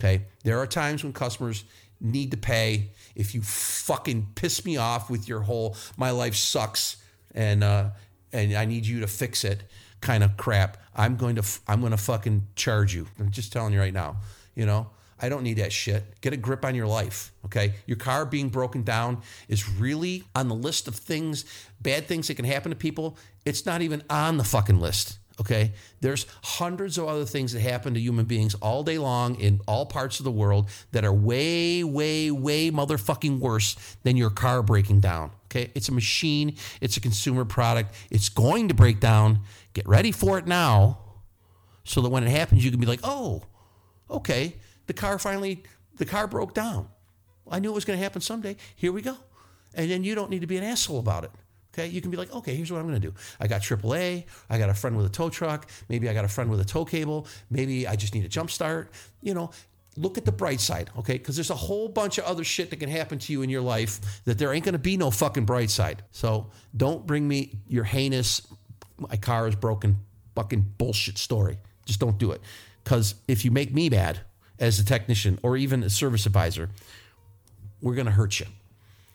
Okay? 0.00 0.24
There 0.42 0.58
are 0.58 0.66
times 0.66 1.02
when 1.02 1.12
customers 1.12 1.64
need 2.04 2.30
to 2.30 2.36
pay. 2.36 2.90
If 3.14 3.34
you 3.34 3.42
fucking 3.42 4.28
piss 4.34 4.64
me 4.64 4.76
off 4.76 5.10
with 5.10 5.28
your 5.28 5.40
whole 5.40 5.76
my 5.96 6.10
life 6.10 6.36
sucks 6.36 6.96
and 7.34 7.64
uh, 7.64 7.90
and 8.32 8.54
I 8.54 8.64
need 8.64 8.86
you 8.86 9.00
to 9.00 9.06
fix 9.06 9.44
it 9.44 9.62
kind 10.00 10.22
of 10.22 10.36
crap, 10.36 10.76
I'm 10.94 11.16
going 11.16 11.36
to 11.36 11.44
I'm 11.66 11.80
going 11.80 11.92
to 11.92 11.96
fucking 11.96 12.46
charge 12.54 12.94
you. 12.94 13.08
I'm 13.18 13.30
just 13.30 13.52
telling 13.52 13.72
you 13.72 13.80
right 13.80 13.94
now. 13.94 14.16
You 14.54 14.66
know, 14.66 14.90
I 15.20 15.28
don't 15.28 15.42
need 15.42 15.54
that 15.54 15.72
shit. 15.72 16.20
Get 16.20 16.32
a 16.32 16.36
grip 16.36 16.64
on 16.64 16.74
your 16.74 16.86
life, 16.86 17.32
okay? 17.46 17.74
Your 17.86 17.96
car 17.96 18.26
being 18.26 18.50
broken 18.50 18.82
down 18.82 19.22
is 19.48 19.68
really 19.68 20.24
on 20.34 20.48
the 20.48 20.54
list 20.54 20.86
of 20.86 20.94
things, 20.94 21.44
bad 21.80 22.06
things 22.06 22.28
that 22.28 22.34
can 22.34 22.44
happen 22.44 22.70
to 22.70 22.76
people. 22.76 23.16
It's 23.44 23.66
not 23.66 23.82
even 23.82 24.02
on 24.10 24.36
the 24.36 24.44
fucking 24.44 24.78
list. 24.78 25.18
Okay. 25.40 25.72
There's 26.00 26.26
hundreds 26.42 26.96
of 26.96 27.08
other 27.08 27.24
things 27.24 27.52
that 27.52 27.60
happen 27.60 27.94
to 27.94 28.00
human 28.00 28.24
beings 28.24 28.54
all 28.56 28.82
day 28.84 28.98
long 28.98 29.34
in 29.36 29.60
all 29.66 29.86
parts 29.86 30.20
of 30.20 30.24
the 30.24 30.30
world 30.30 30.68
that 30.92 31.04
are 31.04 31.12
way, 31.12 31.82
way, 31.82 32.30
way 32.30 32.70
motherfucking 32.70 33.40
worse 33.40 33.74
than 34.04 34.16
your 34.16 34.30
car 34.30 34.62
breaking 34.62 35.00
down. 35.00 35.32
Okay. 35.46 35.70
It's 35.74 35.88
a 35.88 35.92
machine, 35.92 36.56
it's 36.80 36.96
a 36.96 37.00
consumer 37.00 37.44
product. 37.44 37.94
It's 38.10 38.28
going 38.28 38.68
to 38.68 38.74
break 38.74 39.00
down. 39.00 39.40
Get 39.72 39.88
ready 39.88 40.12
for 40.12 40.38
it 40.38 40.46
now 40.46 40.98
so 41.84 42.00
that 42.00 42.10
when 42.10 42.24
it 42.24 42.30
happens, 42.30 42.64
you 42.64 42.70
can 42.70 42.80
be 42.80 42.86
like, 42.86 43.00
oh, 43.02 43.42
okay, 44.10 44.56
the 44.86 44.92
car 44.92 45.18
finally, 45.18 45.62
the 45.96 46.04
car 46.04 46.26
broke 46.26 46.54
down. 46.54 46.88
I 47.50 47.58
knew 47.58 47.70
it 47.70 47.74
was 47.74 47.84
going 47.84 47.98
to 47.98 48.02
happen 48.02 48.20
someday. 48.20 48.56
Here 48.74 48.90
we 48.90 49.02
go. 49.02 49.16
And 49.74 49.90
then 49.90 50.04
you 50.04 50.14
don't 50.14 50.30
need 50.30 50.40
to 50.40 50.46
be 50.46 50.56
an 50.56 50.64
asshole 50.64 50.98
about 50.98 51.24
it. 51.24 51.30
Okay, 51.74 51.88
you 51.88 52.00
can 52.00 52.12
be 52.12 52.16
like, 52.16 52.32
okay, 52.32 52.54
here's 52.54 52.70
what 52.70 52.78
I'm 52.78 52.86
to 53.00 53.08
do. 53.08 53.14
I 53.40 53.48
got 53.48 53.60
AAA. 53.60 54.24
I 54.48 54.58
got 54.58 54.70
a 54.70 54.74
friend 54.74 54.96
with 54.96 55.06
a 55.06 55.08
tow 55.08 55.28
truck. 55.28 55.68
Maybe 55.88 56.08
I 56.08 56.14
got 56.14 56.24
a 56.24 56.28
friend 56.28 56.48
with 56.48 56.60
a 56.60 56.64
tow 56.64 56.84
cable. 56.84 57.26
Maybe 57.50 57.88
I 57.88 57.96
just 57.96 58.14
need 58.14 58.24
a 58.24 58.28
jump 58.28 58.52
start. 58.52 58.92
You 59.22 59.34
know, 59.34 59.50
look 59.96 60.16
at 60.16 60.24
the 60.24 60.30
bright 60.30 60.60
side, 60.60 60.90
okay? 60.98 61.14
Because 61.14 61.34
there's 61.34 61.50
a 61.50 61.56
whole 61.56 61.88
bunch 61.88 62.18
of 62.18 62.24
other 62.26 62.44
shit 62.44 62.70
that 62.70 62.76
can 62.76 62.88
happen 62.88 63.18
to 63.18 63.32
you 63.32 63.42
in 63.42 63.50
your 63.50 63.60
life 63.60 64.22
that 64.24 64.38
there 64.38 64.52
ain't 64.52 64.64
to 64.64 64.78
be 64.78 64.96
no 64.96 65.10
fucking 65.10 65.46
bright 65.46 65.68
side. 65.68 66.04
So 66.12 66.50
don't 66.76 67.04
bring 67.06 67.26
me 67.26 67.58
your 67.66 67.84
heinous, 67.84 68.46
my 68.96 69.16
car 69.16 69.48
is 69.48 69.56
broken, 69.56 69.96
fucking 70.36 70.74
bullshit 70.78 71.18
story. 71.18 71.58
Just 71.86 71.98
don't 71.98 72.18
do 72.18 72.30
it. 72.30 72.40
Because 72.84 73.16
if 73.26 73.44
you 73.44 73.50
make 73.50 73.74
me 73.74 73.88
mad 73.88 74.20
as 74.60 74.78
a 74.78 74.84
technician 74.84 75.40
or 75.42 75.56
even 75.56 75.82
a 75.82 75.90
service 75.90 76.24
advisor, 76.24 76.70
we're 77.80 77.96
to 78.06 78.12
hurt 78.12 78.38
you 78.38 78.46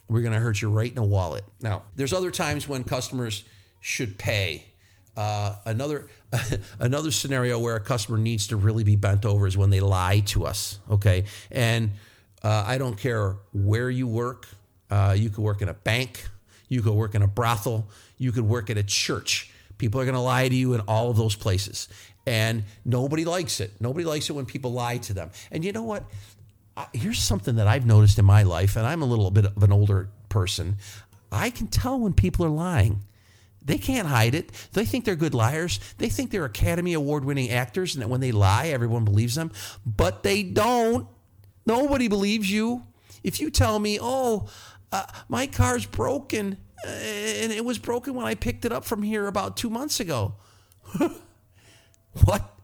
we're 0.09 0.21
going 0.21 0.33
to 0.33 0.39
hurt 0.39 0.61
you 0.61 0.69
right 0.69 0.89
in 0.89 0.95
the 0.95 1.03
wallet. 1.03 1.43
Now, 1.61 1.83
there's 1.95 2.13
other 2.13 2.31
times 2.31 2.67
when 2.67 2.83
customers 2.83 3.43
should 3.79 4.17
pay. 4.17 4.65
Uh, 5.15 5.55
another 5.65 6.07
another 6.79 7.11
scenario 7.11 7.59
where 7.59 7.75
a 7.75 7.79
customer 7.79 8.17
needs 8.17 8.47
to 8.47 8.55
really 8.55 8.83
be 8.83 8.95
bent 8.95 9.25
over 9.25 9.47
is 9.47 9.57
when 9.57 9.69
they 9.69 9.79
lie 9.79 10.21
to 10.21 10.45
us. 10.45 10.79
Okay, 10.89 11.25
and 11.51 11.91
uh, 12.43 12.63
I 12.65 12.77
don't 12.77 12.97
care 12.97 13.37
where 13.53 13.89
you 13.89 14.07
work. 14.07 14.47
Uh, 14.89 15.15
you 15.17 15.29
could 15.29 15.43
work 15.43 15.61
in 15.61 15.69
a 15.69 15.73
bank. 15.73 16.25
You 16.67 16.81
could 16.81 16.93
work 16.93 17.15
in 17.15 17.21
a 17.21 17.27
brothel. 17.27 17.89
You 18.17 18.31
could 18.31 18.43
work 18.43 18.69
at 18.69 18.77
a 18.77 18.83
church. 18.83 19.51
People 19.77 19.99
are 20.01 20.05
going 20.05 20.15
to 20.15 20.21
lie 20.21 20.47
to 20.47 20.55
you 20.55 20.73
in 20.73 20.81
all 20.81 21.09
of 21.09 21.17
those 21.17 21.35
places. 21.35 21.87
And 22.27 22.63
nobody 22.85 23.25
likes 23.25 23.59
it. 23.59 23.71
Nobody 23.79 24.05
likes 24.05 24.29
it 24.29 24.33
when 24.33 24.45
people 24.45 24.71
lie 24.71 24.97
to 24.97 25.13
them. 25.13 25.31
And 25.51 25.65
you 25.65 25.71
know 25.71 25.83
what? 25.83 26.03
Here's 26.93 27.19
something 27.19 27.55
that 27.55 27.67
I've 27.67 27.85
noticed 27.85 28.19
in 28.19 28.25
my 28.25 28.43
life, 28.43 28.75
and 28.75 28.85
I'm 28.85 29.01
a 29.01 29.05
little 29.05 29.31
bit 29.31 29.45
of 29.45 29.63
an 29.63 29.71
older 29.71 30.09
person. 30.29 30.77
I 31.31 31.49
can 31.49 31.67
tell 31.67 31.99
when 31.99 32.13
people 32.13 32.45
are 32.45 32.49
lying. 32.49 33.03
They 33.63 33.77
can't 33.77 34.07
hide 34.07 34.35
it. 34.35 34.51
They 34.73 34.85
think 34.85 35.05
they're 35.05 35.15
good 35.15 35.33
liars. 35.33 35.79
They 35.97 36.09
think 36.09 36.31
they're 36.31 36.45
Academy 36.45 36.93
Award 36.93 37.25
winning 37.25 37.51
actors, 37.51 37.93
and 37.93 38.01
that 38.01 38.07
when 38.07 38.21
they 38.21 38.31
lie, 38.31 38.67
everyone 38.67 39.05
believes 39.05 39.35
them. 39.35 39.51
But 39.85 40.23
they 40.23 40.43
don't. 40.43 41.07
Nobody 41.65 42.07
believes 42.07 42.51
you. 42.51 42.83
If 43.23 43.39
you 43.39 43.51
tell 43.51 43.77
me, 43.77 43.99
oh, 44.01 44.47
uh, 44.91 45.05
my 45.27 45.45
car's 45.45 45.85
broken, 45.85 46.57
uh, 46.85 46.89
and 46.89 47.51
it 47.51 47.63
was 47.63 47.77
broken 47.77 48.15
when 48.15 48.25
I 48.25 48.35
picked 48.35 48.65
it 48.65 48.71
up 48.71 48.85
from 48.85 49.03
here 49.03 49.27
about 49.27 49.57
two 49.57 49.69
months 49.69 49.99
ago. 49.99 50.35
what? 52.25 52.59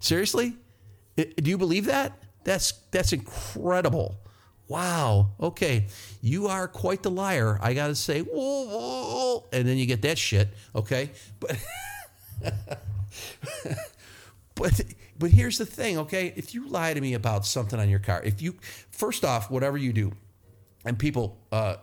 Seriously? 0.00 0.56
Do 1.16 1.50
you 1.50 1.56
believe 1.56 1.86
that? 1.86 2.12
That's 2.44 2.72
that's 2.90 3.12
incredible. 3.12 4.16
Wow. 4.68 5.32
Okay. 5.38 5.86
You 6.22 6.46
are 6.46 6.66
quite 6.66 7.02
the 7.02 7.10
liar. 7.10 7.58
I 7.60 7.74
got 7.74 7.88
to 7.88 7.94
say, 7.94 8.20
whoa, 8.22 8.64
whoa, 8.64 9.44
and 9.52 9.68
then 9.68 9.76
you 9.76 9.84
get 9.84 10.00
that 10.02 10.16
shit. 10.16 10.48
Okay. 10.74 11.10
But, 11.40 11.58
but, 14.54 14.80
but 15.18 15.30
here's 15.30 15.58
the 15.58 15.66
thing. 15.66 15.98
Okay. 15.98 16.32
If 16.36 16.54
you 16.54 16.68
lie 16.68 16.94
to 16.94 17.00
me 17.02 17.12
about 17.12 17.44
something 17.44 17.78
on 17.78 17.90
your 17.90 17.98
car, 17.98 18.22
if 18.24 18.40
you, 18.40 18.54
first 18.90 19.26
off, 19.26 19.50
whatever 19.50 19.76
you 19.76 19.92
do, 19.92 20.12
and 20.86 20.98
people, 20.98 21.38
uh, 21.52 21.76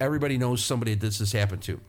everybody 0.00 0.36
knows 0.36 0.64
somebody 0.64 0.94
that 0.94 1.00
this 1.00 1.20
has 1.20 1.30
happened 1.30 1.62
to. 1.62 1.80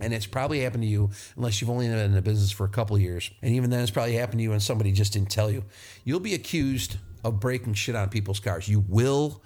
And 0.00 0.12
it's 0.12 0.26
probably 0.26 0.60
happened 0.60 0.82
to 0.82 0.88
you 0.88 1.10
unless 1.36 1.60
you've 1.60 1.70
only 1.70 1.88
been 1.88 1.98
in 1.98 2.12
the 2.12 2.22
business 2.22 2.50
for 2.50 2.64
a 2.64 2.68
couple 2.68 2.98
years. 2.98 3.30
And 3.42 3.54
even 3.54 3.70
then, 3.70 3.80
it's 3.80 3.90
probably 3.90 4.14
happened 4.14 4.38
to 4.38 4.42
you 4.42 4.52
and 4.52 4.62
somebody 4.62 4.92
just 4.92 5.12
didn't 5.12 5.30
tell 5.30 5.50
you. 5.50 5.64
You'll 6.04 6.20
be 6.20 6.34
accused 6.34 6.96
of 7.22 7.40
breaking 7.40 7.74
shit 7.74 7.94
on 7.94 8.08
people's 8.08 8.40
cars. 8.40 8.68
You 8.68 8.84
will, 8.88 9.42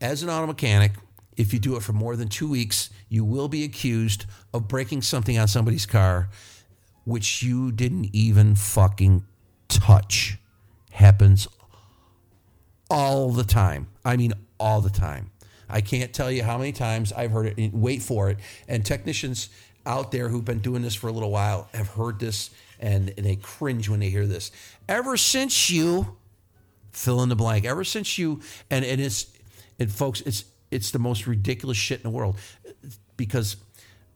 as 0.00 0.22
an 0.22 0.30
auto 0.30 0.46
mechanic, 0.46 0.92
if 1.36 1.52
you 1.52 1.58
do 1.58 1.76
it 1.76 1.82
for 1.82 1.92
more 1.92 2.16
than 2.16 2.28
two 2.28 2.48
weeks, 2.48 2.90
you 3.08 3.24
will 3.24 3.48
be 3.48 3.64
accused 3.64 4.26
of 4.52 4.68
breaking 4.68 5.02
something 5.02 5.38
on 5.38 5.48
somebody's 5.48 5.86
car 5.86 6.28
which 7.04 7.42
you 7.42 7.72
didn't 7.72 8.10
even 8.12 8.54
fucking 8.54 9.24
touch. 9.68 10.38
Happens 10.92 11.48
all 12.90 13.30
the 13.30 13.44
time. 13.44 13.88
I 14.04 14.16
mean, 14.16 14.34
all 14.60 14.80
the 14.80 14.90
time. 14.90 15.30
I 15.68 15.80
can't 15.80 16.12
tell 16.12 16.30
you 16.30 16.42
how 16.42 16.58
many 16.58 16.72
times 16.72 17.12
I've 17.12 17.30
heard 17.30 17.58
it. 17.58 17.72
Wait 17.72 18.02
for 18.02 18.28
it. 18.28 18.38
And 18.68 18.84
technicians 18.84 19.48
out 19.86 20.12
there 20.12 20.28
who've 20.28 20.44
been 20.44 20.60
doing 20.60 20.82
this 20.82 20.94
for 20.94 21.08
a 21.08 21.12
little 21.12 21.30
while 21.30 21.68
have 21.74 21.88
heard 21.88 22.18
this 22.18 22.50
and, 22.78 23.08
they 23.08 23.36
cringe 23.36 23.88
when 23.88 24.00
they 24.00 24.10
hear 24.10 24.26
this. 24.26 24.50
Ever 24.88 25.16
since 25.16 25.70
you 25.70 26.16
fill 26.90 27.22
in 27.22 27.28
the 27.28 27.36
blank, 27.36 27.64
ever 27.64 27.84
since 27.84 28.18
you 28.18 28.40
and, 28.70 28.84
and 28.84 29.00
it's 29.00 29.26
and 29.78 29.90
folks, 29.90 30.20
it's 30.22 30.44
it's 30.70 30.90
the 30.90 30.98
most 30.98 31.26
ridiculous 31.26 31.76
shit 31.76 31.98
in 31.98 32.02
the 32.02 32.10
world 32.10 32.36
because 33.16 33.56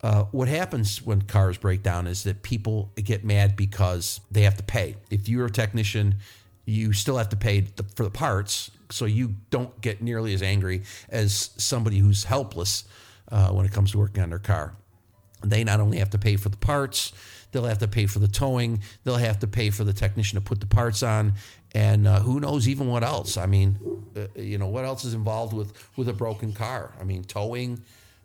uh, 0.02 0.24
what 0.24 0.48
happens 0.48 1.02
when 1.02 1.22
cars 1.22 1.58
break 1.58 1.82
down 1.82 2.06
is 2.06 2.24
that 2.24 2.42
people 2.42 2.90
get 2.96 3.24
mad 3.24 3.56
because 3.56 4.20
they 4.30 4.42
have 4.42 4.56
to 4.56 4.62
pay. 4.62 4.96
If 5.10 5.28
you're 5.28 5.46
a 5.46 5.50
technician, 5.50 6.16
you 6.64 6.92
still 6.92 7.16
have 7.16 7.28
to 7.30 7.36
pay 7.36 7.60
the, 7.60 7.84
for 7.94 8.04
the 8.04 8.10
parts, 8.10 8.70
so 8.90 9.04
you 9.04 9.36
don't 9.50 9.80
get 9.80 10.02
nearly 10.02 10.34
as 10.34 10.42
angry 10.42 10.82
as 11.08 11.50
somebody 11.56 11.98
who's 11.98 12.24
helpless 12.24 12.84
uh, 13.30 13.48
when 13.48 13.66
it 13.66 13.72
comes 13.72 13.92
to 13.92 13.98
working 13.98 14.22
on 14.22 14.30
their 14.30 14.38
car. 14.38 14.74
They 15.42 15.64
not 15.64 15.80
only 15.80 15.98
have 15.98 16.10
to 16.10 16.18
pay 16.18 16.36
for 16.36 16.48
the 16.48 16.56
parts, 16.56 17.12
they'll 17.52 17.64
have 17.64 17.78
to 17.78 17.88
pay 17.88 18.06
for 18.06 18.18
the 18.18 18.28
towing, 18.28 18.82
they'll 19.04 19.16
have 19.16 19.38
to 19.40 19.46
pay 19.46 19.70
for 19.70 19.84
the 19.84 19.92
technician 19.92 20.38
to 20.38 20.44
put 20.44 20.60
the 20.60 20.66
parts 20.66 21.02
on, 21.02 21.34
and 21.74 22.06
uh, 22.06 22.20
who 22.20 22.40
knows 22.40 22.68
even 22.68 22.88
what 22.88 23.02
else. 23.02 23.36
I 23.36 23.46
mean, 23.46 23.78
uh, 24.16 24.26
you 24.34 24.58
know, 24.58 24.68
what 24.68 24.84
else 24.84 25.04
is 25.04 25.14
involved 25.14 25.52
with 25.52 25.72
with 25.96 26.08
a 26.08 26.12
broken 26.12 26.52
car? 26.52 26.92
I 27.00 27.04
mean, 27.04 27.24
towing, 27.24 27.82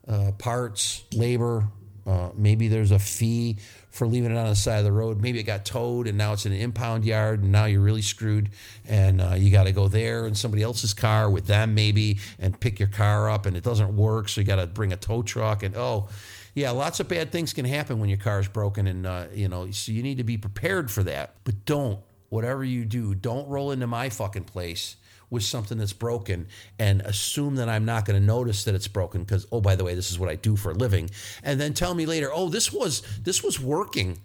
uh, 0.07 0.31
parts, 0.37 1.03
labor. 1.13 1.67
Uh, 2.05 2.29
maybe 2.35 2.67
there's 2.67 2.89
a 2.89 2.97
fee 2.97 3.57
for 3.91 4.07
leaving 4.07 4.31
it 4.31 4.37
on 4.37 4.47
the 4.47 4.55
side 4.55 4.79
of 4.79 4.85
the 4.85 4.91
road. 4.91 5.21
Maybe 5.21 5.39
it 5.39 5.43
got 5.43 5.65
towed 5.65 6.07
and 6.07 6.17
now 6.17 6.33
it's 6.33 6.47
in 6.47 6.51
an 6.51 6.59
impound 6.59 7.05
yard 7.05 7.43
and 7.43 7.51
now 7.51 7.65
you're 7.65 7.81
really 7.81 8.01
screwed 8.01 8.49
and 8.87 9.21
uh, 9.21 9.35
you 9.37 9.51
got 9.51 9.65
to 9.65 9.71
go 9.71 9.87
there 9.87 10.25
in 10.25 10.33
somebody 10.33 10.63
else's 10.63 10.95
car 10.95 11.29
with 11.29 11.45
them 11.45 11.75
maybe 11.75 12.17
and 12.39 12.59
pick 12.59 12.79
your 12.79 12.87
car 12.87 13.29
up 13.29 13.45
and 13.45 13.55
it 13.55 13.63
doesn't 13.63 13.95
work. 13.95 14.29
So 14.29 14.41
you 14.41 14.47
got 14.47 14.55
to 14.55 14.65
bring 14.65 14.91
a 14.93 14.97
tow 14.97 15.21
truck 15.21 15.61
and 15.61 15.75
oh, 15.77 16.09
yeah, 16.53 16.71
lots 16.71 16.99
of 16.99 17.07
bad 17.07 17.31
things 17.31 17.53
can 17.53 17.65
happen 17.65 17.99
when 17.99 18.09
your 18.09 18.17
car 18.17 18.39
is 18.39 18.47
broken, 18.47 18.87
and 18.87 19.05
uh, 19.05 19.25
you 19.33 19.47
know, 19.47 19.69
so 19.71 19.91
you 19.91 20.03
need 20.03 20.17
to 20.17 20.23
be 20.23 20.37
prepared 20.37 20.91
for 20.91 21.03
that. 21.03 21.35
But 21.43 21.65
don't, 21.65 21.99
whatever 22.29 22.63
you 22.63 22.85
do, 22.85 23.15
don't 23.15 23.47
roll 23.47 23.71
into 23.71 23.87
my 23.87 24.09
fucking 24.09 24.45
place 24.45 24.97
with 25.31 25.43
something 25.43 25.77
that's 25.77 25.93
broken 25.93 26.45
and 26.77 27.01
assume 27.01 27.55
that 27.55 27.69
I'm 27.69 27.85
not 27.85 28.05
going 28.05 28.19
to 28.19 28.25
notice 28.25 28.65
that 28.65 28.75
it's 28.75 28.89
broken 28.89 29.23
because 29.23 29.47
oh 29.51 29.61
by 29.61 29.75
the 29.75 29.83
way 29.85 29.95
this 29.95 30.11
is 30.11 30.19
what 30.19 30.29
I 30.29 30.35
do 30.35 30.55
for 30.55 30.71
a 30.71 30.75
living. 30.75 31.09
And 31.41 31.59
then 31.59 31.73
tell 31.73 31.95
me 31.95 32.05
later 32.05 32.29
oh 32.31 32.49
this 32.49 32.71
was 32.71 33.01
this 33.23 33.41
was 33.41 33.59
working. 33.59 34.19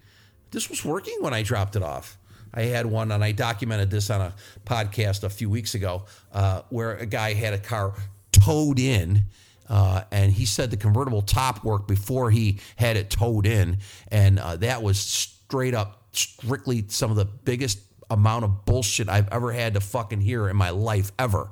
This 0.50 0.68
was 0.68 0.85
working 0.85 1.16
when 1.21 1.33
I 1.33 1.42
dropped 1.42 1.76
it 1.76 1.83
off. 1.83 2.18
I 2.52 2.62
had 2.62 2.87
one 2.87 3.12
and 3.12 3.23
I 3.23 3.33
documented 3.33 3.90
this 3.90 4.11
on 4.11 4.21
a 4.21 4.35
podcast 4.64 5.23
a 5.23 5.30
few 5.30 5.49
weeks 5.49 5.75
ago 5.75 6.04
uh, 6.33 6.62
where 6.71 6.97
a 6.97 7.06
guy 7.06 7.35
had 7.35 7.54
a 7.54 7.59
car 7.59 7.95
towed 8.33 8.78
in 8.78 9.23
uh, 9.68 10.02
and 10.11 10.32
he 10.32 10.46
said 10.46 10.70
the 10.70 10.76
convertible 10.76 11.23
top 11.23 11.64
worked 11.64 11.88
before 11.88 12.30
he 12.30 12.58
had 12.76 12.96
it 12.96 13.11
towed 13.11 13.46
in, 13.46 13.78
and 14.08 14.38
uh, 14.38 14.56
that 14.56 14.82
was 14.82 14.99
straight 14.99 15.75
up, 15.75 16.02
strictly 16.12 16.85
some 16.88 17.11
of 17.11 17.16
the 17.16 17.25
biggest 17.25 17.80
amount 18.11 18.44
of 18.44 18.64
bullshit 18.64 19.08
I've 19.08 19.28
ever 19.32 19.52
had 19.52 19.75
to 19.75 19.80
fucking 19.80 20.20
hear 20.20 20.49
in 20.49 20.56
my 20.56 20.70
life 20.70 21.12
ever. 21.18 21.50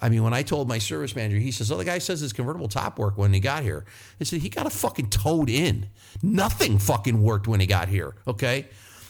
I 0.00 0.10
mean, 0.10 0.22
when 0.22 0.34
I 0.34 0.42
told 0.42 0.68
my 0.68 0.78
service 0.78 1.16
manager, 1.16 1.38
he 1.38 1.50
says, 1.50 1.72
"Oh, 1.72 1.76
the 1.76 1.84
guy 1.84 1.98
says 1.98 2.20
his 2.20 2.32
convertible 2.32 2.68
top 2.68 2.98
worked 2.98 3.16
when 3.16 3.32
he 3.32 3.40
got 3.40 3.62
here." 3.62 3.84
I 4.20 4.24
said, 4.24 4.40
"He 4.42 4.48
got 4.48 4.66
a 4.66 4.70
fucking 4.70 5.08
towed 5.08 5.48
in. 5.48 5.88
Nothing 6.22 6.78
fucking 6.78 7.22
worked 7.22 7.46
when 7.48 7.60
he 7.60 7.66
got 7.66 7.88
here." 7.88 8.14
Okay. 8.26 8.66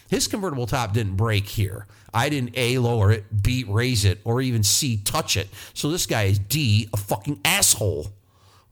His 0.08 0.28
convertible 0.28 0.66
top 0.66 0.92
didn't 0.92 1.16
break 1.16 1.46
here. 1.46 1.86
I 2.12 2.28
didn't 2.28 2.52
A, 2.56 2.78
lower 2.78 3.10
it, 3.10 3.42
B, 3.42 3.64
raise 3.66 4.04
it, 4.04 4.20
or 4.24 4.40
even 4.40 4.62
C, 4.62 4.98
touch 4.98 5.36
it. 5.36 5.48
So 5.72 5.90
this 5.90 6.06
guy 6.06 6.24
is 6.24 6.38
D, 6.38 6.88
a 6.92 6.96
fucking 6.96 7.40
asshole 7.44 8.12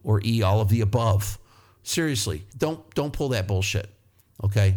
or 0.04 0.20
E, 0.24 0.42
all 0.42 0.60
of 0.60 0.68
the 0.68 0.80
above. 0.80 1.38
Seriously, 1.82 2.44
don't 2.56 2.94
don't 2.94 3.12
pull 3.12 3.30
that 3.30 3.46
bullshit, 3.46 3.88
okay? 4.44 4.76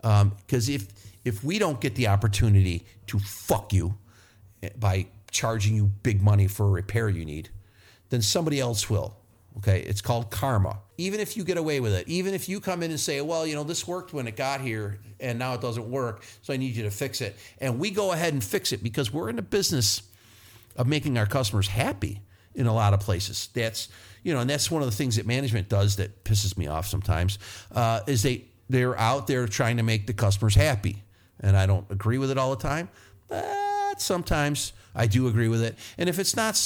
Because 0.00 0.68
um, 0.68 0.74
if 0.74 0.86
if 1.24 1.44
we 1.44 1.58
don't 1.58 1.80
get 1.80 1.94
the 1.94 2.08
opportunity 2.08 2.84
to 3.06 3.18
fuck 3.18 3.72
you 3.72 3.94
by 4.78 5.06
charging 5.30 5.74
you 5.74 5.86
big 6.02 6.22
money 6.22 6.46
for 6.46 6.66
a 6.66 6.70
repair 6.70 7.08
you 7.08 7.24
need, 7.24 7.50
then 8.08 8.22
somebody 8.22 8.60
else 8.60 8.88
will. 8.88 9.14
Okay, 9.58 9.80
it's 9.80 10.00
called 10.00 10.30
karma. 10.30 10.78
Even 10.98 11.18
if 11.18 11.36
you 11.36 11.42
get 11.42 11.58
away 11.58 11.80
with 11.80 11.92
it, 11.92 12.06
even 12.06 12.32
if 12.32 12.48
you 12.48 12.60
come 12.60 12.82
in 12.82 12.92
and 12.92 13.00
say, 13.00 13.20
well, 13.20 13.44
you 13.44 13.56
know, 13.56 13.64
this 13.64 13.88
worked 13.88 14.12
when 14.12 14.28
it 14.28 14.36
got 14.36 14.60
here 14.60 15.00
and 15.18 15.38
now 15.38 15.52
it 15.54 15.60
doesn't 15.60 15.90
work, 15.90 16.24
so 16.42 16.52
I 16.52 16.56
need 16.56 16.76
you 16.76 16.84
to 16.84 16.90
fix 16.90 17.20
it. 17.20 17.36
And 17.60 17.78
we 17.78 17.90
go 17.90 18.12
ahead 18.12 18.32
and 18.32 18.42
fix 18.42 18.72
it 18.72 18.84
because 18.84 19.12
we're 19.12 19.28
in 19.28 19.36
the 19.36 19.42
business 19.42 20.02
of 20.76 20.86
making 20.86 21.18
our 21.18 21.26
customers 21.26 21.66
happy 21.66 22.20
in 22.58 22.66
a 22.66 22.74
lot 22.74 22.92
of 22.92 23.00
places. 23.00 23.48
That's 23.54 23.88
you 24.22 24.34
know, 24.34 24.40
and 24.40 24.50
that's 24.50 24.70
one 24.70 24.82
of 24.82 24.90
the 24.90 24.94
things 24.94 25.16
that 25.16 25.26
management 25.26 25.68
does 25.68 25.96
that 25.96 26.24
pisses 26.24 26.58
me 26.58 26.66
off 26.66 26.86
sometimes. 26.86 27.38
Uh, 27.72 28.00
is 28.06 28.22
they 28.22 28.44
they're 28.68 28.98
out 28.98 29.26
there 29.26 29.46
trying 29.46 29.78
to 29.78 29.82
make 29.82 30.06
the 30.06 30.12
customers 30.12 30.54
happy, 30.54 31.02
and 31.40 31.56
I 31.56 31.64
don't 31.66 31.86
agree 31.90 32.18
with 32.18 32.30
it 32.30 32.36
all 32.36 32.50
the 32.50 32.62
time, 32.62 32.90
but 33.28 34.00
sometimes 34.00 34.72
I 34.94 35.06
do 35.06 35.28
agree 35.28 35.48
with 35.48 35.62
it. 35.62 35.78
And 35.96 36.08
if 36.08 36.18
it's 36.18 36.36
not 36.36 36.60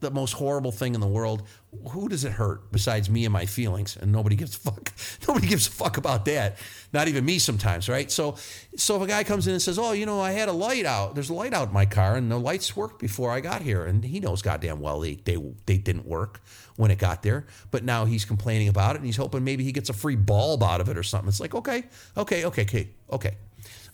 the 0.00 0.10
most 0.10 0.34
horrible 0.34 0.70
thing 0.70 0.94
in 0.94 1.00
the 1.00 1.08
world, 1.08 1.42
who 1.90 2.08
does 2.08 2.24
it 2.24 2.32
hurt 2.32 2.72
besides 2.72 3.10
me 3.10 3.24
and 3.24 3.32
my 3.32 3.44
feelings? 3.44 3.96
And 3.96 4.10
nobody 4.10 4.36
gives 4.36 4.56
a 4.56 4.58
fuck. 4.58 4.92
Nobody 5.28 5.46
gives 5.46 5.66
a 5.66 5.70
fuck 5.70 5.96
about 5.98 6.24
that. 6.24 6.56
Not 6.92 7.08
even 7.08 7.24
me 7.24 7.38
sometimes, 7.38 7.88
right? 7.88 8.10
So, 8.10 8.36
so 8.76 8.96
if 8.96 9.02
a 9.02 9.06
guy 9.06 9.22
comes 9.24 9.46
in 9.46 9.52
and 9.52 9.60
says, 9.60 9.78
"Oh, 9.78 9.92
you 9.92 10.06
know, 10.06 10.20
I 10.20 10.32
had 10.32 10.48
a 10.48 10.52
light 10.52 10.86
out. 10.86 11.14
There's 11.14 11.28
a 11.28 11.34
light 11.34 11.52
out 11.52 11.68
in 11.68 11.74
my 11.74 11.84
car, 11.84 12.16
and 12.16 12.30
the 12.30 12.38
lights 12.38 12.74
worked 12.74 13.00
before 13.00 13.30
I 13.30 13.40
got 13.40 13.62
here," 13.62 13.84
and 13.84 14.02
he 14.02 14.18
knows 14.18 14.40
goddamn 14.40 14.80
well 14.80 15.00
they 15.00 15.16
they 15.16 15.36
they 15.66 15.76
didn't 15.76 16.06
work 16.06 16.40
when 16.76 16.90
it 16.90 16.98
got 16.98 17.22
there, 17.22 17.46
but 17.70 17.84
now 17.84 18.06
he's 18.06 18.24
complaining 18.24 18.68
about 18.68 18.94
it, 18.94 18.98
and 18.98 19.06
he's 19.06 19.16
hoping 19.16 19.44
maybe 19.44 19.64
he 19.64 19.72
gets 19.72 19.90
a 19.90 19.94
free 19.94 20.16
bulb 20.16 20.62
out 20.62 20.80
of 20.80 20.88
it 20.88 20.96
or 20.96 21.02
something. 21.02 21.28
It's 21.28 21.40
like, 21.40 21.54
okay, 21.54 21.84
okay, 22.16 22.44
okay, 22.46 22.62
okay, 22.62 22.88
okay. 23.10 23.36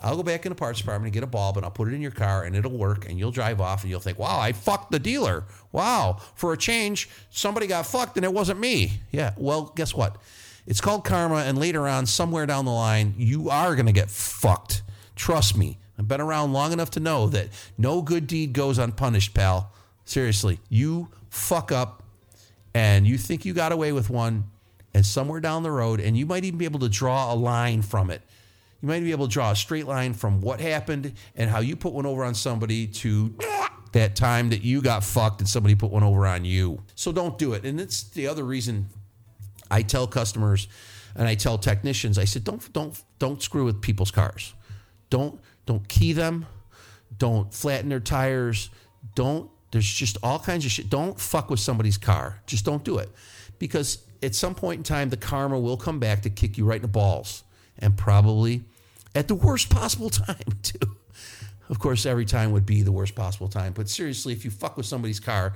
I'll 0.04 0.16
go 0.16 0.22
back 0.22 0.44
in 0.44 0.50
the 0.50 0.56
parts 0.56 0.80
department 0.80 1.06
and 1.06 1.14
get 1.14 1.22
a 1.22 1.26
bulb 1.26 1.56
and 1.56 1.64
I'll 1.64 1.72
put 1.72 1.88
it 1.88 1.94
in 1.94 2.02
your 2.02 2.10
car 2.10 2.44
and 2.44 2.54
it'll 2.54 2.76
work 2.76 3.08
and 3.08 3.18
you'll 3.18 3.30
drive 3.30 3.60
off 3.60 3.82
and 3.82 3.90
you'll 3.90 4.00
think, 4.00 4.18
wow, 4.18 4.38
I 4.38 4.52
fucked 4.52 4.90
the 4.90 4.98
dealer. 4.98 5.44
Wow, 5.72 6.18
for 6.34 6.52
a 6.52 6.58
change, 6.58 7.08
somebody 7.30 7.66
got 7.66 7.73
fucked 7.82 8.16
and 8.16 8.24
it 8.24 8.32
wasn't 8.32 8.60
me. 8.60 9.00
Yeah, 9.10 9.32
well, 9.36 9.72
guess 9.74 9.94
what? 9.94 10.16
It's 10.66 10.80
called 10.80 11.04
karma, 11.04 11.36
and 11.36 11.58
later 11.58 11.86
on, 11.86 12.06
somewhere 12.06 12.46
down 12.46 12.64
the 12.64 12.70
line, 12.70 13.14
you 13.18 13.50
are 13.50 13.74
going 13.74 13.86
to 13.86 13.92
get 13.92 14.10
fucked. 14.10 14.82
Trust 15.14 15.56
me. 15.56 15.78
I've 15.98 16.08
been 16.08 16.20
around 16.20 16.52
long 16.52 16.72
enough 16.72 16.90
to 16.92 17.00
know 17.00 17.28
that 17.28 17.48
no 17.76 18.02
good 18.02 18.26
deed 18.26 18.52
goes 18.52 18.78
unpunished, 18.78 19.34
pal. 19.34 19.72
Seriously, 20.04 20.58
you 20.68 21.08
fuck 21.28 21.70
up 21.70 22.02
and 22.72 23.06
you 23.06 23.18
think 23.18 23.44
you 23.44 23.52
got 23.52 23.72
away 23.72 23.92
with 23.92 24.10
one, 24.10 24.44
and 24.92 25.04
somewhere 25.04 25.40
down 25.40 25.62
the 25.62 25.70
road, 25.70 26.00
and 26.00 26.16
you 26.16 26.26
might 26.26 26.44
even 26.44 26.58
be 26.58 26.64
able 26.64 26.80
to 26.80 26.88
draw 26.88 27.32
a 27.32 27.36
line 27.36 27.82
from 27.82 28.10
it 28.10 28.22
you 28.84 28.88
might 28.88 29.02
be 29.02 29.12
able 29.12 29.26
to 29.26 29.32
draw 29.32 29.50
a 29.50 29.56
straight 29.56 29.86
line 29.86 30.12
from 30.12 30.42
what 30.42 30.60
happened 30.60 31.14
and 31.36 31.48
how 31.48 31.60
you 31.60 31.74
put 31.74 31.94
one 31.94 32.04
over 32.04 32.22
on 32.22 32.34
somebody 32.34 32.86
to 32.86 33.34
that 33.94 34.16
time 34.16 34.50
that 34.50 34.62
you 34.62 34.82
got 34.82 35.04
fucked 35.04 35.40
and 35.40 35.48
somebody 35.48 35.76
put 35.76 35.90
one 35.90 36.02
over 36.02 36.26
on 36.26 36.44
you. 36.44 36.82
So 36.96 37.12
don't 37.12 37.38
do 37.38 37.52
it. 37.52 37.64
And 37.64 37.80
it's 37.80 38.02
the 38.02 38.26
other 38.26 38.42
reason 38.42 38.88
I 39.70 39.82
tell 39.82 40.08
customers 40.08 40.66
and 41.14 41.28
I 41.28 41.36
tell 41.36 41.58
technicians, 41.58 42.18
I 42.18 42.24
said, 42.24 42.42
don't 42.42 42.72
don't 42.72 43.00
don't 43.20 43.40
screw 43.40 43.64
with 43.64 43.80
people's 43.80 44.10
cars. 44.10 44.52
Don't 45.10 45.40
don't 45.64 45.88
key 45.88 46.12
them. 46.12 46.46
Don't 47.16 47.54
flatten 47.54 47.88
their 47.88 48.00
tires. 48.00 48.68
Don't 49.14 49.48
there's 49.70 49.88
just 49.88 50.18
all 50.24 50.40
kinds 50.40 50.64
of 50.64 50.72
shit. 50.72 50.90
Don't 50.90 51.18
fuck 51.18 51.48
with 51.48 51.60
somebody's 51.60 51.96
car. 51.96 52.40
Just 52.46 52.64
don't 52.64 52.84
do 52.84 52.98
it. 52.98 53.10
Because 53.60 54.04
at 54.24 54.34
some 54.34 54.56
point 54.56 54.78
in 54.78 54.82
time, 54.82 55.10
the 55.10 55.16
karma 55.16 55.58
will 55.58 55.76
come 55.76 56.00
back 56.00 56.22
to 56.22 56.30
kick 56.30 56.58
you 56.58 56.64
right 56.64 56.76
in 56.76 56.82
the 56.82 56.88
balls 56.88 57.44
and 57.78 57.96
probably 57.96 58.64
at 59.14 59.28
the 59.28 59.34
worst 59.36 59.70
possible 59.70 60.10
time, 60.26 60.58
too. 60.62 60.96
Of 61.74 61.80
course, 61.80 62.06
every 62.06 62.24
time 62.24 62.52
would 62.52 62.64
be 62.64 62.82
the 62.82 62.92
worst 62.92 63.16
possible 63.16 63.48
time. 63.48 63.72
But 63.72 63.88
seriously, 63.88 64.32
if 64.32 64.44
you 64.44 64.52
fuck 64.52 64.76
with 64.76 64.86
somebody's 64.86 65.18
car, 65.18 65.54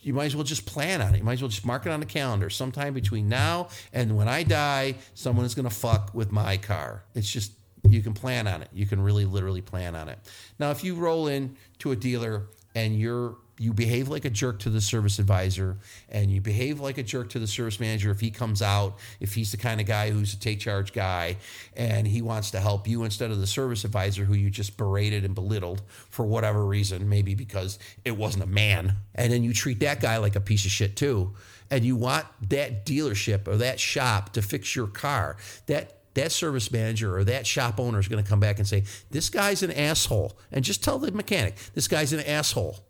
you 0.00 0.14
might 0.14 0.24
as 0.24 0.34
well 0.34 0.44
just 0.44 0.64
plan 0.64 1.02
on 1.02 1.14
it. 1.14 1.18
You 1.18 1.24
might 1.24 1.34
as 1.34 1.42
well 1.42 1.50
just 1.50 1.66
mark 1.66 1.84
it 1.84 1.92
on 1.92 2.00
the 2.00 2.06
calendar. 2.06 2.48
Sometime 2.48 2.94
between 2.94 3.28
now 3.28 3.68
and 3.92 4.16
when 4.16 4.28
I 4.28 4.44
die, 4.44 4.94
someone 5.12 5.44
is 5.44 5.54
going 5.54 5.68
to 5.68 5.74
fuck 5.74 6.14
with 6.14 6.32
my 6.32 6.56
car. 6.56 7.04
It's 7.14 7.30
just, 7.30 7.52
you 7.86 8.00
can 8.00 8.14
plan 8.14 8.46
on 8.46 8.62
it. 8.62 8.68
You 8.72 8.86
can 8.86 9.02
really 9.02 9.26
literally 9.26 9.60
plan 9.60 9.94
on 9.94 10.08
it. 10.08 10.18
Now, 10.58 10.70
if 10.70 10.82
you 10.82 10.94
roll 10.94 11.26
in 11.26 11.54
to 11.80 11.92
a 11.92 11.96
dealer 11.96 12.46
and 12.74 12.98
you're 12.98 13.36
you 13.62 13.72
behave 13.72 14.08
like 14.08 14.24
a 14.24 14.30
jerk 14.30 14.58
to 14.58 14.70
the 14.70 14.80
service 14.80 15.20
advisor 15.20 15.76
and 16.08 16.32
you 16.32 16.40
behave 16.40 16.80
like 16.80 16.98
a 16.98 17.02
jerk 17.02 17.30
to 17.30 17.38
the 17.38 17.46
service 17.46 17.78
manager 17.78 18.10
if 18.10 18.18
he 18.18 18.28
comes 18.28 18.60
out, 18.60 18.98
if 19.20 19.34
he's 19.34 19.52
the 19.52 19.56
kind 19.56 19.80
of 19.80 19.86
guy 19.86 20.10
who's 20.10 20.34
a 20.34 20.38
take 20.38 20.58
charge 20.58 20.92
guy 20.92 21.36
and 21.76 22.08
he 22.08 22.20
wants 22.22 22.50
to 22.50 22.58
help 22.58 22.88
you 22.88 23.04
instead 23.04 23.30
of 23.30 23.38
the 23.38 23.46
service 23.46 23.84
advisor 23.84 24.24
who 24.24 24.34
you 24.34 24.50
just 24.50 24.76
berated 24.76 25.24
and 25.24 25.36
belittled 25.36 25.80
for 26.10 26.26
whatever 26.26 26.66
reason, 26.66 27.08
maybe 27.08 27.36
because 27.36 27.78
it 28.04 28.16
wasn't 28.16 28.42
a 28.42 28.48
man. 28.48 28.96
And 29.14 29.32
then 29.32 29.44
you 29.44 29.54
treat 29.54 29.78
that 29.78 30.00
guy 30.00 30.16
like 30.16 30.34
a 30.34 30.40
piece 30.40 30.64
of 30.64 30.72
shit 30.72 30.96
too. 30.96 31.32
And 31.70 31.84
you 31.84 31.94
want 31.94 32.26
that 32.48 32.84
dealership 32.84 33.46
or 33.46 33.56
that 33.58 33.78
shop 33.78 34.32
to 34.32 34.42
fix 34.42 34.74
your 34.74 34.88
car. 34.88 35.36
That 35.66 35.98
that 36.14 36.32
service 36.32 36.70
manager 36.70 37.16
or 37.16 37.24
that 37.24 37.46
shop 37.46 37.80
owner 37.80 37.98
is 37.98 38.08
going 38.08 38.22
to 38.22 38.28
come 38.28 38.40
back 38.40 38.58
and 38.58 38.68
say, 38.68 38.84
This 39.10 39.30
guy's 39.30 39.62
an 39.62 39.70
asshole. 39.70 40.36
And 40.50 40.62
just 40.62 40.84
tell 40.84 40.98
the 40.98 41.10
mechanic, 41.12 41.56
This 41.74 41.88
guy's 41.88 42.12
an 42.12 42.20
asshole. 42.20 42.84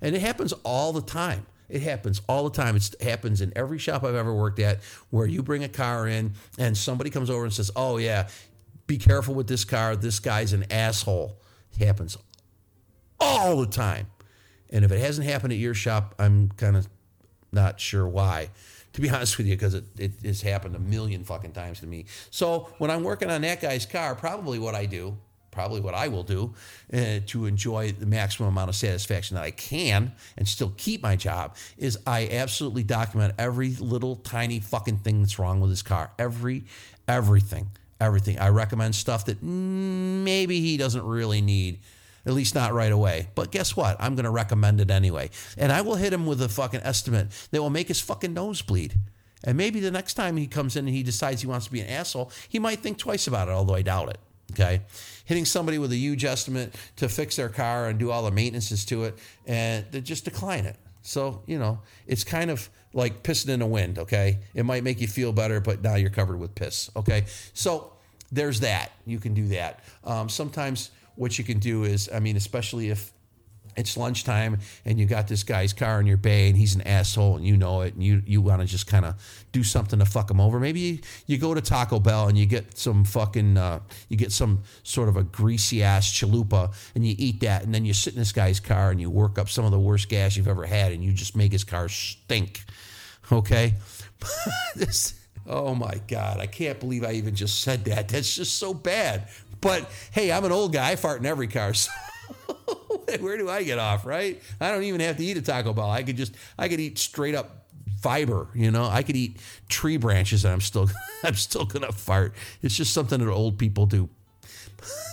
And 0.00 0.14
it 0.14 0.20
happens 0.20 0.52
all 0.64 0.92
the 0.92 1.02
time. 1.02 1.46
It 1.68 1.82
happens 1.82 2.22
all 2.28 2.44
the 2.48 2.54
time. 2.56 2.76
It 2.76 2.94
happens 3.02 3.40
in 3.40 3.52
every 3.56 3.78
shop 3.78 4.04
I've 4.04 4.14
ever 4.14 4.32
worked 4.32 4.58
at 4.60 4.82
where 5.10 5.26
you 5.26 5.42
bring 5.42 5.64
a 5.64 5.68
car 5.68 6.06
in 6.06 6.34
and 6.58 6.76
somebody 6.76 7.10
comes 7.10 7.28
over 7.28 7.44
and 7.44 7.52
says, 7.52 7.70
Oh, 7.74 7.96
yeah, 7.96 8.28
be 8.86 8.98
careful 8.98 9.34
with 9.34 9.48
this 9.48 9.64
car. 9.64 9.96
This 9.96 10.20
guy's 10.20 10.52
an 10.52 10.70
asshole. 10.70 11.40
It 11.72 11.84
happens 11.84 12.16
all 13.18 13.56
the 13.56 13.66
time. 13.66 14.06
And 14.70 14.84
if 14.84 14.92
it 14.92 15.00
hasn't 15.00 15.26
happened 15.26 15.52
at 15.52 15.58
your 15.58 15.74
shop, 15.74 16.14
I'm 16.18 16.50
kind 16.50 16.76
of 16.76 16.88
not 17.52 17.80
sure 17.80 18.06
why, 18.06 18.50
to 18.92 19.00
be 19.00 19.10
honest 19.10 19.38
with 19.38 19.46
you, 19.46 19.56
because 19.56 19.74
it, 19.74 19.84
it 19.98 20.12
has 20.24 20.42
happened 20.42 20.76
a 20.76 20.80
million 20.80 21.24
fucking 21.24 21.52
times 21.52 21.80
to 21.80 21.86
me. 21.86 22.06
So 22.30 22.70
when 22.78 22.90
I'm 22.90 23.02
working 23.02 23.30
on 23.30 23.40
that 23.42 23.60
guy's 23.60 23.86
car, 23.86 24.14
probably 24.14 24.58
what 24.58 24.74
I 24.74 24.86
do 24.86 25.16
probably 25.56 25.80
what 25.80 25.94
I 25.94 26.08
will 26.08 26.22
do 26.22 26.52
uh, 26.92 27.20
to 27.28 27.46
enjoy 27.46 27.90
the 27.90 28.04
maximum 28.04 28.50
amount 28.50 28.68
of 28.68 28.76
satisfaction 28.76 29.36
that 29.36 29.42
I 29.42 29.52
can 29.52 30.12
and 30.36 30.46
still 30.46 30.74
keep 30.76 31.02
my 31.02 31.16
job 31.16 31.56
is 31.78 31.98
I 32.06 32.28
absolutely 32.30 32.82
document 32.82 33.32
every 33.38 33.70
little 33.76 34.16
tiny 34.16 34.60
fucking 34.60 34.98
thing 34.98 35.22
that's 35.22 35.38
wrong 35.38 35.60
with 35.60 35.70
his 35.70 35.80
car. 35.80 36.10
Every, 36.18 36.64
everything, 37.08 37.68
everything. 37.98 38.38
I 38.38 38.50
recommend 38.50 38.94
stuff 38.94 39.24
that 39.24 39.42
maybe 39.42 40.60
he 40.60 40.76
doesn't 40.76 41.04
really 41.04 41.40
need 41.40 41.78
at 42.26 42.34
least 42.34 42.54
not 42.54 42.74
right 42.74 42.92
away. 42.92 43.28
But 43.34 43.50
guess 43.50 43.74
what? 43.74 43.96
I'm 43.98 44.14
going 44.14 44.24
to 44.24 44.30
recommend 44.30 44.82
it 44.82 44.90
anyway. 44.90 45.30
And 45.56 45.72
I 45.72 45.80
will 45.80 45.94
hit 45.94 46.12
him 46.12 46.26
with 46.26 46.42
a 46.42 46.50
fucking 46.50 46.80
estimate 46.82 47.28
that 47.50 47.62
will 47.62 47.70
make 47.70 47.88
his 47.88 48.02
fucking 48.02 48.34
nose 48.34 48.60
bleed. 48.60 48.92
And 49.42 49.56
maybe 49.56 49.80
the 49.80 49.90
next 49.90 50.14
time 50.14 50.36
he 50.36 50.46
comes 50.46 50.76
in 50.76 50.86
and 50.86 50.94
he 50.94 51.02
decides 51.02 51.40
he 51.40 51.46
wants 51.46 51.64
to 51.64 51.72
be 51.72 51.80
an 51.80 51.88
asshole, 51.88 52.30
he 52.46 52.58
might 52.58 52.80
think 52.80 52.98
twice 52.98 53.26
about 53.26 53.48
it, 53.48 53.52
although 53.52 53.76
I 53.76 53.80
doubt 53.82 54.10
it. 54.10 54.18
Okay. 54.52 54.82
Hitting 55.24 55.44
somebody 55.44 55.78
with 55.78 55.92
a 55.92 55.96
huge 55.96 56.24
estimate 56.24 56.74
to 56.96 57.08
fix 57.08 57.36
their 57.36 57.48
car 57.48 57.88
and 57.88 57.98
do 57.98 58.10
all 58.10 58.22
the 58.22 58.30
maintenances 58.30 58.84
to 58.86 59.04
it 59.04 59.18
and 59.46 59.90
to 59.92 60.00
just 60.00 60.24
decline 60.24 60.64
it. 60.64 60.76
So, 61.02 61.42
you 61.46 61.58
know, 61.58 61.80
it's 62.06 62.24
kind 62.24 62.50
of 62.50 62.68
like 62.92 63.22
pissing 63.22 63.50
in 63.50 63.60
the 63.60 63.66
wind. 63.66 63.98
Okay. 63.98 64.38
It 64.54 64.64
might 64.64 64.84
make 64.84 65.00
you 65.00 65.08
feel 65.08 65.32
better, 65.32 65.60
but 65.60 65.82
now 65.82 65.96
you're 65.96 66.10
covered 66.10 66.38
with 66.38 66.54
piss. 66.54 66.90
Okay. 66.96 67.24
So 67.54 67.92
there's 68.32 68.60
that. 68.60 68.92
You 69.04 69.18
can 69.18 69.34
do 69.34 69.48
that. 69.48 69.80
Um, 70.04 70.28
sometimes 70.28 70.90
what 71.16 71.38
you 71.38 71.44
can 71.44 71.58
do 71.58 71.84
is, 71.84 72.08
I 72.12 72.20
mean, 72.20 72.36
especially 72.36 72.90
if 72.90 73.12
it's 73.76 73.96
lunchtime 73.96 74.58
and 74.84 74.98
you 74.98 75.06
got 75.06 75.28
this 75.28 75.42
guy's 75.42 75.72
car 75.72 76.00
in 76.00 76.06
your 76.06 76.16
bay 76.16 76.48
and 76.48 76.56
he's 76.56 76.74
an 76.74 76.82
asshole 76.82 77.36
and 77.36 77.46
you 77.46 77.56
know 77.56 77.82
it 77.82 77.94
and 77.94 78.02
you, 78.02 78.22
you 78.26 78.40
want 78.40 78.60
to 78.60 78.66
just 78.66 78.86
kind 78.86 79.04
of 79.04 79.14
do 79.52 79.62
something 79.62 79.98
to 79.98 80.04
fuck 80.04 80.30
him 80.30 80.40
over. 80.40 80.58
Maybe 80.58 80.80
you, 80.80 80.98
you 81.26 81.38
go 81.38 81.54
to 81.54 81.60
Taco 81.60 82.00
Bell 82.00 82.28
and 82.28 82.38
you 82.38 82.46
get 82.46 82.76
some 82.78 83.04
fucking, 83.04 83.56
uh, 83.56 83.80
you 84.08 84.16
get 84.16 84.32
some 84.32 84.62
sort 84.82 85.08
of 85.08 85.16
a 85.16 85.22
greasy 85.22 85.82
ass 85.82 86.10
chalupa 86.10 86.74
and 86.94 87.06
you 87.06 87.14
eat 87.18 87.40
that 87.40 87.64
and 87.64 87.74
then 87.74 87.84
you 87.84 87.92
sit 87.92 88.14
in 88.14 88.18
this 88.18 88.32
guy's 88.32 88.60
car 88.60 88.90
and 88.90 89.00
you 89.00 89.10
work 89.10 89.38
up 89.38 89.48
some 89.48 89.64
of 89.64 89.70
the 89.70 89.78
worst 89.78 90.08
gas 90.08 90.36
you've 90.36 90.48
ever 90.48 90.66
had 90.66 90.92
and 90.92 91.04
you 91.04 91.12
just 91.12 91.36
make 91.36 91.52
his 91.52 91.64
car 91.64 91.88
stink. 91.88 92.64
Okay? 93.30 93.74
this, 94.74 95.14
oh 95.46 95.74
my 95.74 96.00
God, 96.08 96.40
I 96.40 96.46
can't 96.46 96.80
believe 96.80 97.04
I 97.04 97.12
even 97.12 97.34
just 97.34 97.60
said 97.60 97.84
that. 97.86 98.08
That's 98.08 98.34
just 98.34 98.58
so 98.58 98.72
bad. 98.72 99.28
But 99.60 99.90
hey, 100.12 100.32
I'm 100.32 100.44
an 100.44 100.52
old 100.52 100.72
guy. 100.72 100.92
I 100.92 100.96
fart 100.96 101.20
in 101.20 101.26
every 101.26 101.48
car. 101.48 101.72
So 102.66 102.85
where 103.20 103.36
do 103.38 103.48
I 103.48 103.62
get 103.62 103.78
off, 103.78 104.06
right? 104.06 104.40
I 104.60 104.70
don't 104.70 104.84
even 104.84 105.00
have 105.00 105.16
to 105.16 105.24
eat 105.24 105.36
a 105.36 105.42
Taco 105.42 105.72
Bell. 105.72 105.90
I 105.90 106.02
could 106.02 106.16
just, 106.16 106.34
I 106.58 106.68
could 106.68 106.80
eat 106.80 106.98
straight 106.98 107.34
up 107.34 107.66
fiber, 108.00 108.48
you 108.54 108.70
know? 108.70 108.84
I 108.84 109.02
could 109.02 109.16
eat 109.16 109.38
tree 109.68 109.96
branches 109.96 110.44
and 110.44 110.52
I'm 110.52 110.60
still, 110.60 110.88
I'm 111.24 111.34
still 111.34 111.66
to 111.66 111.92
fart. 111.92 112.34
It's 112.62 112.76
just 112.76 112.92
something 112.92 113.18
that 113.20 113.30
old 113.30 113.58
people 113.58 113.86
do. 113.86 114.08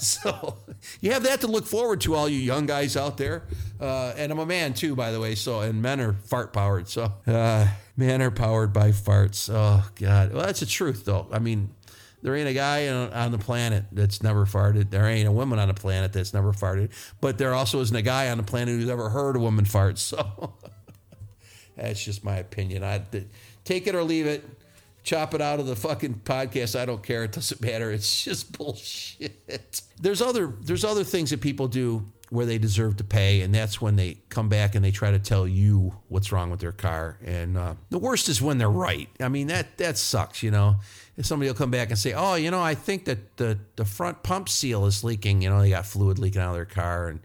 So 0.03 0.57
you 1.00 1.13
have 1.13 1.23
that 1.23 1.39
to 1.41 1.47
look 1.47 1.65
forward 1.65 2.01
to, 2.01 2.13
all 2.13 2.27
you 2.27 2.38
young 2.38 2.65
guys 2.65 2.97
out 2.97 3.15
there. 3.15 3.43
Uh, 3.79 4.13
and 4.17 4.33
I'm 4.33 4.39
a 4.39 4.45
man 4.45 4.73
too, 4.73 4.97
by 4.97 5.12
the 5.12 5.19
way. 5.19 5.33
So, 5.33 5.62
and 5.62 5.81
men 5.81 6.01
are 6.01 6.12
fart 6.12 6.51
powered. 6.51 6.89
So, 6.89 7.13
uh, 7.25 7.67
men 7.95 8.21
are 8.21 8.29
powered 8.29 8.73
by 8.73 8.91
farts. 8.91 9.50
Oh, 9.51 9.89
God. 9.95 10.33
Well, 10.33 10.45
that's 10.45 10.59
the 10.59 10.65
truth, 10.65 11.05
though. 11.05 11.27
I 11.31 11.39
mean, 11.39 11.69
there 12.24 12.36
ain't 12.38 12.48
a 12.48 12.53
guy 12.53 12.88
on 12.88 13.32
the 13.34 13.38
planet 13.38 13.84
that's 13.92 14.24
never 14.24 14.46
farted. 14.46 14.89
There 14.89 15.06
ain't 15.08 15.27
a 15.27 15.32
woman 15.32 15.60
on 15.60 15.68
the 15.68 15.74
planet 15.74 16.13
that's 16.13 16.34
never 16.34 16.53
farted. 16.53 16.92
But 17.20 17.38
there 17.38 17.53
also 17.53 17.82
isn't 17.82 17.96
a 17.96 18.01
guy 18.01 18.30
on 18.30 18.38
the 18.38 18.44
planet 18.44 18.70
who's 18.80 18.89
ever 18.89 19.10
heard 19.10 19.36
a 19.36 19.39
woman 19.39 19.65
fart. 19.65 20.00
So 20.00 20.53
that's 21.75 22.03
just 22.03 22.24
my 22.24 22.38
opinion. 22.38 22.82
I 22.82 23.01
take 23.65 23.88
it 23.88 23.94
or 23.94 24.03
leave 24.03 24.25
it. 24.25 24.44
Chop 25.03 25.34
it 25.34 25.42
out 25.42 25.60
of 25.60 25.68
the 25.68 25.75
fucking 25.75 26.22
podcast. 26.24 26.80
I 26.80 26.86
don't 26.86 27.03
care. 27.03 27.25
It 27.25 27.34
doesn't 27.34 27.60
matter. 27.60 27.92
It's 27.92 28.24
just 28.24 28.58
bullshit. 28.58 29.82
There's 30.00 30.22
other 30.22 30.53
there's 30.62 30.86
other 30.86 31.03
things 31.03 31.32
that 31.32 31.42
people 31.42 31.68
do 31.68 32.06
where 32.30 32.46
they 32.46 32.58
deserve 32.58 32.96
to 32.98 33.03
pay, 33.03 33.42
and 33.42 33.53
that's 33.53 33.82
when 33.82 33.98
they 33.98 34.18
come 34.30 34.48
back 34.48 34.75
and 34.75 34.84
they 34.84 34.92
try 34.92 35.12
to 35.12 35.20
tell 35.20 35.46
you 35.46 35.94
what's 36.08 36.32
wrong 36.32 36.50
with 36.50 36.62
their 36.62 36.72
car. 36.72 37.18
And 37.24 37.58
uh, 37.58 37.75
the 37.89 38.00
worst 38.00 38.30
is 38.30 38.42
when 38.42 38.60
they're 38.60 38.70
right. 38.70 39.10
I 39.20 39.27
mean 39.27 39.48
that 39.48 39.77
that 39.77 39.98
sucks, 39.98 40.42
you 40.42 40.51
know. 40.51 40.77
Somebody 41.22 41.50
will 41.50 41.55
come 41.55 41.72
back 41.72 41.89
and 41.89 41.98
say, 41.98 42.13
"Oh, 42.13 42.36
you 42.36 42.50
know, 42.50 42.62
I 42.62 42.74
think 42.74 43.05
that 43.05 43.38
the 43.38 43.60
the 43.75 43.86
front 43.86 44.24
pump 44.24 44.50
seal 44.50 44.86
is 44.86 45.03
leaking," 45.03 45.41
you 45.43 45.50
know, 45.50 45.62
they 45.62 45.70
got 45.70 45.86
fluid 45.86 46.17
leaking 46.17 46.41
out 46.41 46.50
of 46.50 46.55
their 46.55 46.65
car, 46.65 47.08
and 47.08 47.20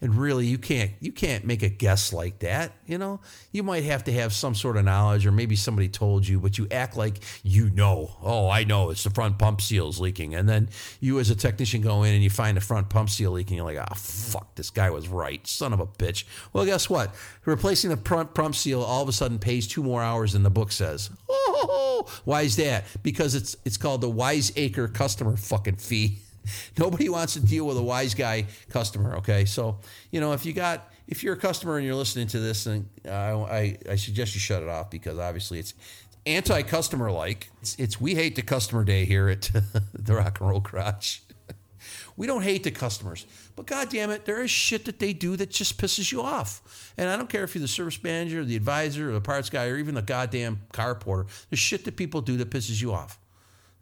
and 0.00 0.14
really 0.14 0.46
you 0.46 0.58
can't 0.58 0.90
you 1.00 1.12
can't 1.12 1.44
make 1.44 1.62
a 1.62 1.68
guess 1.68 2.12
like 2.12 2.38
that 2.40 2.72
you 2.90 2.98
know? 2.98 3.20
You 3.52 3.62
might 3.62 3.84
have 3.84 4.04
to 4.04 4.12
have 4.12 4.32
some 4.32 4.54
sort 4.54 4.76
of 4.76 4.84
knowledge 4.84 5.24
or 5.24 5.30
maybe 5.30 5.54
somebody 5.54 5.88
told 5.88 6.26
you 6.26 6.40
but 6.40 6.58
you 6.58 6.66
act 6.70 6.96
like 6.96 7.20
you 7.44 7.70
know. 7.70 8.16
Oh 8.20 8.48
i 8.50 8.64
know 8.64 8.90
it's 8.90 9.04
the 9.04 9.10
front 9.10 9.38
pump 9.38 9.60
seal's 9.60 10.00
leaking. 10.00 10.34
And 10.34 10.48
then 10.48 10.68
you 10.98 11.20
as 11.20 11.30
a 11.30 11.36
technician 11.36 11.82
go 11.82 12.02
in 12.02 12.14
and 12.14 12.22
you 12.22 12.30
find 12.30 12.56
the 12.56 12.60
front 12.60 12.90
pump 12.90 13.08
seal 13.08 13.30
leaking. 13.30 13.56
You're 13.56 13.64
like 13.64 13.78
ah 13.78 13.86
oh, 13.90 13.94
fuck 13.94 14.56
this 14.56 14.70
guy 14.70 14.90
was 14.90 15.08
right. 15.08 15.46
Son 15.46 15.72
of 15.72 15.78
a 15.78 15.86
bitch. 15.86 16.24
Well 16.52 16.64
guess 16.64 16.90
what? 16.90 17.14
Replacing 17.44 17.90
the 17.90 17.96
front 17.96 18.34
pump 18.34 18.56
seal 18.56 18.82
all 18.82 19.02
of 19.02 19.08
a 19.08 19.12
sudden 19.12 19.38
pays 19.38 19.68
two 19.68 19.84
more 19.84 20.02
hours 20.02 20.32
than 20.32 20.42
the 20.42 20.50
book 20.50 20.72
says. 20.72 21.10
Oh 21.28 22.08
why 22.24 22.42
is 22.42 22.56
that? 22.56 22.84
Because 23.04 23.36
it's 23.36 23.56
it's 23.64 23.76
called 23.76 24.00
the 24.00 24.10
wiseacre 24.10 24.88
customer 24.88 25.36
fucking 25.36 25.76
fee 25.76 26.18
Nobody 26.78 27.08
wants 27.08 27.34
to 27.34 27.40
deal 27.40 27.66
with 27.66 27.76
a 27.76 27.82
wise 27.82 28.14
guy 28.14 28.46
customer. 28.68 29.16
Okay, 29.16 29.44
so 29.44 29.78
you 30.10 30.20
know 30.20 30.32
if 30.32 30.44
you 30.46 30.52
got 30.52 30.90
if 31.10 31.24
you're 31.24 31.34
a 31.34 31.38
customer 31.38 31.76
and 31.76 31.84
you're 31.84 31.96
listening 31.96 32.28
to 32.28 32.38
this, 32.38 32.66
and 32.66 32.88
uh, 33.06 33.42
I, 33.42 33.76
I 33.88 33.96
suggest 33.96 34.34
you 34.34 34.40
shut 34.40 34.62
it 34.62 34.68
off 34.68 34.90
because 34.90 35.18
obviously 35.18 35.58
it's 35.58 35.74
anti-customer 36.24 37.10
like. 37.10 37.50
It's, 37.60 37.76
it's, 37.76 38.00
we 38.00 38.14
hate 38.14 38.36
the 38.36 38.42
customer 38.42 38.84
day 38.84 39.04
here 39.04 39.28
at 39.28 39.50
the 39.92 40.14
Rock 40.14 40.40
and 40.40 40.48
Roll 40.48 40.60
Garage. 40.60 41.18
we 42.16 42.26
don't 42.28 42.42
hate 42.42 42.62
the 42.62 42.70
customers, 42.70 43.26
but 43.56 43.66
god 43.66 43.88
damn 43.88 44.10
it, 44.10 44.24
there 44.24 44.40
is 44.40 44.50
shit 44.50 44.84
that 44.84 45.00
they 45.00 45.12
do 45.12 45.36
that 45.36 45.50
just 45.50 45.80
pisses 45.80 46.12
you 46.12 46.22
off. 46.22 46.92
And 46.96 47.08
I 47.08 47.16
don't 47.16 47.28
care 47.28 47.42
if 47.42 47.54
you're 47.54 47.62
the 47.62 47.68
service 47.68 48.00
manager, 48.02 48.40
or 48.40 48.44
the 48.44 48.56
advisor, 48.56 49.10
or 49.10 49.12
the 49.12 49.20
parts 49.20 49.50
guy, 49.50 49.66
or 49.66 49.76
even 49.76 49.96
the 49.96 50.02
goddamn 50.02 50.60
car 50.72 50.94
porter. 50.94 51.28
There's 51.50 51.60
shit 51.60 51.84
that 51.86 51.96
people 51.96 52.20
do 52.20 52.36
that 52.36 52.50
pisses 52.50 52.80
you 52.80 52.92
off. 52.92 53.18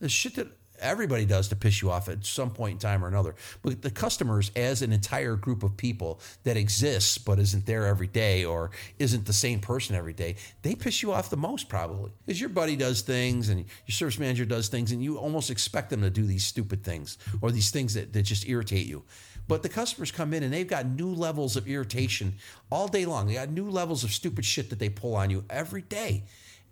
There's 0.00 0.12
shit 0.12 0.36
that 0.36 0.48
everybody 0.80 1.24
does 1.24 1.48
to 1.48 1.56
piss 1.56 1.82
you 1.82 1.90
off 1.90 2.08
at 2.08 2.24
some 2.24 2.50
point 2.50 2.72
in 2.74 2.78
time 2.78 3.04
or 3.04 3.08
another. 3.08 3.34
But 3.62 3.82
the 3.82 3.90
customers, 3.90 4.50
as 4.56 4.82
an 4.82 4.92
entire 4.92 5.36
group 5.36 5.62
of 5.62 5.76
people 5.76 6.20
that 6.44 6.56
exists 6.56 7.18
but 7.18 7.38
isn't 7.38 7.66
there 7.66 7.86
every 7.86 8.06
day 8.06 8.44
or 8.44 8.70
isn't 8.98 9.26
the 9.26 9.32
same 9.32 9.60
person 9.60 9.94
every 9.94 10.12
day, 10.12 10.36
they 10.62 10.74
piss 10.74 11.02
you 11.02 11.12
off 11.12 11.30
the 11.30 11.36
most 11.36 11.68
probably. 11.68 12.12
Because 12.26 12.40
your 12.40 12.50
buddy 12.50 12.76
does 12.76 13.00
things 13.00 13.48
and 13.48 13.60
your 13.60 13.92
service 13.92 14.18
manager 14.18 14.44
does 14.44 14.68
things 14.68 14.92
and 14.92 15.02
you 15.02 15.18
almost 15.18 15.50
expect 15.50 15.90
them 15.90 16.02
to 16.02 16.10
do 16.10 16.24
these 16.24 16.44
stupid 16.44 16.84
things 16.84 17.18
or 17.40 17.50
these 17.50 17.70
things 17.70 17.94
that, 17.94 18.12
that 18.12 18.22
just 18.22 18.48
irritate 18.48 18.86
you. 18.86 19.04
But 19.48 19.62
the 19.62 19.68
customers 19.70 20.10
come 20.10 20.34
in 20.34 20.42
and 20.42 20.52
they've 20.52 20.68
got 20.68 20.86
new 20.86 21.08
levels 21.08 21.56
of 21.56 21.66
irritation 21.66 22.34
all 22.70 22.86
day 22.86 23.06
long. 23.06 23.26
They 23.26 23.34
got 23.34 23.48
new 23.48 23.70
levels 23.70 24.04
of 24.04 24.12
stupid 24.12 24.44
shit 24.44 24.68
that 24.70 24.78
they 24.78 24.90
pull 24.90 25.16
on 25.16 25.30
you 25.30 25.44
every 25.48 25.82
day. 25.82 26.24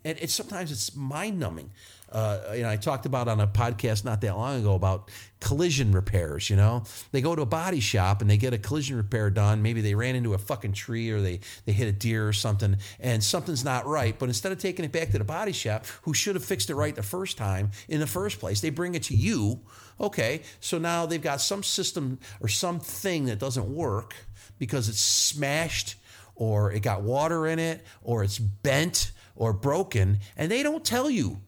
And 0.06 0.18
it's 0.20 0.34
sometimes 0.34 0.70
it's 0.70 0.94
mind 0.94 1.40
numbing 1.40 1.70
uh, 2.10 2.52
you 2.54 2.62
know, 2.62 2.70
I 2.70 2.76
talked 2.76 3.04
about 3.04 3.26
on 3.26 3.40
a 3.40 3.46
podcast 3.46 4.04
not 4.04 4.20
that 4.20 4.36
long 4.36 4.60
ago 4.60 4.74
about 4.74 5.10
collision 5.40 5.90
repairs. 5.92 6.48
You 6.48 6.56
know, 6.56 6.84
they 7.10 7.20
go 7.20 7.34
to 7.34 7.42
a 7.42 7.46
body 7.46 7.80
shop 7.80 8.20
and 8.20 8.30
they 8.30 8.36
get 8.36 8.54
a 8.54 8.58
collision 8.58 8.96
repair 8.96 9.28
done. 9.28 9.60
Maybe 9.60 9.80
they 9.80 9.94
ran 9.94 10.14
into 10.14 10.32
a 10.34 10.38
fucking 10.38 10.72
tree 10.72 11.10
or 11.10 11.20
they 11.20 11.40
they 11.64 11.72
hit 11.72 11.88
a 11.88 11.92
deer 11.92 12.28
or 12.28 12.32
something, 12.32 12.76
and 13.00 13.22
something's 13.22 13.64
not 13.64 13.86
right. 13.86 14.16
But 14.16 14.28
instead 14.28 14.52
of 14.52 14.58
taking 14.58 14.84
it 14.84 14.92
back 14.92 15.10
to 15.10 15.18
the 15.18 15.24
body 15.24 15.52
shop, 15.52 15.86
who 16.02 16.14
should 16.14 16.36
have 16.36 16.44
fixed 16.44 16.70
it 16.70 16.76
right 16.76 16.94
the 16.94 17.02
first 17.02 17.36
time 17.36 17.72
in 17.88 17.98
the 17.98 18.06
first 18.06 18.38
place, 18.38 18.60
they 18.60 18.70
bring 18.70 18.94
it 18.94 19.02
to 19.04 19.16
you. 19.16 19.60
Okay, 20.00 20.42
so 20.60 20.78
now 20.78 21.06
they've 21.06 21.22
got 21.22 21.40
some 21.40 21.62
system 21.62 22.18
or 22.40 22.48
something 22.48 23.24
that 23.26 23.38
doesn't 23.38 23.74
work 23.74 24.14
because 24.58 24.88
it's 24.88 25.00
smashed 25.00 25.96
or 26.36 26.70
it 26.70 26.80
got 26.80 27.02
water 27.02 27.46
in 27.46 27.58
it 27.58 27.84
or 28.02 28.22
it's 28.22 28.38
bent 28.38 29.10
or 29.36 29.52
broken, 29.52 30.18
and 30.36 30.50
they 30.50 30.62
don't 30.62 30.84
tell 30.84 31.08
you 31.08 31.40